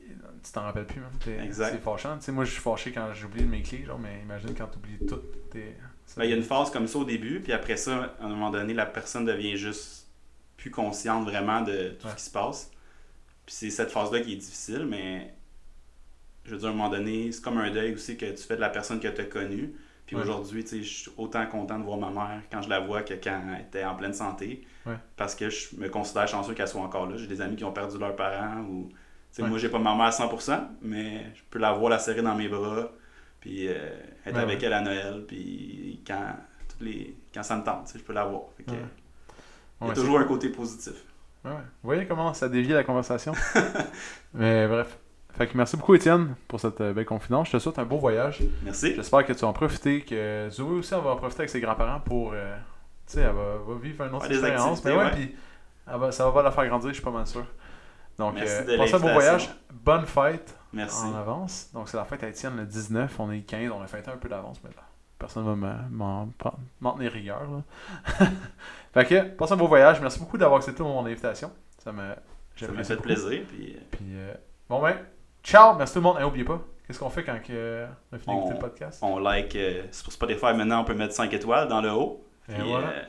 [0.00, 1.44] tu t'en rappelles plus, même.
[1.44, 1.72] Exact.
[1.72, 2.18] C'est fâchant.
[2.28, 5.20] Moi, je suis fâché quand j'oublie mes clés, genre, mais imagine quand tu oublies tout.
[6.16, 8.28] Ben, il y a une phase comme ça au début, puis après ça, à un
[8.28, 10.08] moment donné, la personne devient juste
[10.56, 12.12] plus consciente vraiment de tout Ouais.
[12.12, 12.70] ce qui se passe.
[13.46, 15.32] Puis c'est cette phase-là qui est difficile, mais
[16.44, 18.56] je veux dire, à un moment donné, c'est comme un deuil aussi que tu fais
[18.56, 19.74] de la personne que tu as connue.
[20.12, 20.28] Puis Ouais.
[20.28, 23.40] aujourd'hui, je suis autant content de voir ma mère quand je la vois que quand
[23.54, 24.62] elle était en pleine santé.
[24.84, 24.96] Ouais.
[25.16, 27.16] Parce que je me considère chanceux qu'elle soit encore là.
[27.16, 28.90] J'ai des amis qui ont perdu leurs parents ou.
[29.38, 29.48] Ouais.
[29.48, 32.34] moi, j'ai pas ma mère à 100%, mais je peux la voir la serrer dans
[32.34, 32.90] mes bras,
[33.40, 33.74] puis euh,
[34.26, 36.36] être avec elle à Noël, puis quand,
[36.68, 38.42] toutes les, quand ça me tente, je peux la voir.
[38.68, 40.92] Il y a toujours un côté positif.
[41.44, 41.50] Vous
[41.82, 43.32] voyez comment ça dévie la conversation?
[44.34, 44.98] Mais bref.
[45.34, 47.48] Fait que merci beaucoup, Étienne, pour cette euh, belle confidence.
[47.48, 48.42] Je te souhaite un beau voyage.
[48.62, 48.94] Merci.
[48.94, 51.60] J'espère que tu vas en profiter, que Zoé aussi, elle va en profiter avec ses
[51.60, 52.32] grands-parents pour.
[52.34, 52.54] euh,
[53.06, 54.84] tu sais, elle va, va vivre une autre Ouais, expérience.
[54.84, 55.26] Mais activités, ouais,
[55.88, 57.44] puis va- ça va la faire grandir, je suis pas mal sûr.
[58.18, 59.50] Donc, Merci euh, passez un beau voyage.
[59.72, 61.06] Bonne fête Merci.
[61.06, 61.70] en avance.
[61.72, 63.18] Donc, c'est la fête à Étienne le 19.
[63.18, 63.70] On est le 15.
[63.74, 64.82] On a fêté un peu d'avance, mais là,
[65.18, 67.40] personne va me- m'en tenir rigueur.
[67.50, 68.26] Là.
[68.92, 69.98] fait que, passez un beau voyage.
[70.02, 71.50] Merci beaucoup d'avoir accepté mon invitation.
[71.78, 72.16] Ça m'a
[72.54, 73.02] fait beaucoup.
[73.02, 73.42] plaisir.
[73.48, 74.34] Puis, Puis, euh,
[74.68, 74.94] bon ben,
[75.42, 76.16] ciao, merci tout le monde.
[76.18, 78.98] Et n'oubliez pas, qu'est-ce qu'on fait quand euh, on a fini d'écouter le podcast?
[79.02, 82.24] on like euh, sur Spotify maintenant, on peut mettre 5 étoiles dans le haut.
[82.48, 82.88] Et Puis, voilà.
[82.88, 83.02] euh,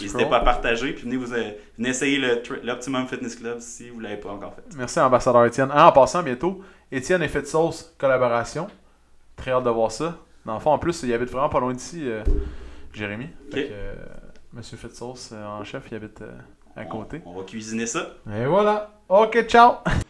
[0.00, 0.92] N'hésitez pas à partager.
[0.92, 2.18] Puis venez, vous, euh, venez essayer
[2.62, 4.62] l'Optimum Fitness Club si vous ne l'avez pas encore fait.
[4.76, 5.70] Merci, ambassadeur Étienne.
[5.72, 6.60] Ah, en passant, bientôt,
[6.92, 8.68] Étienne et Fit Sauce, collaboration.
[9.36, 10.16] Très hâte de voir ça.
[10.44, 12.22] Dans le fond, en plus, il habite vraiment pas loin d'ici, euh,
[12.92, 13.28] Jérémy.
[13.52, 13.94] Fait que, euh,
[14.52, 16.22] Monsieur Fit Sauce, euh, en chef, il habite
[16.76, 17.20] à côté.
[17.26, 18.10] On va cuisiner ça.
[18.32, 18.90] Et voilà.
[19.08, 19.74] Ok, ciao!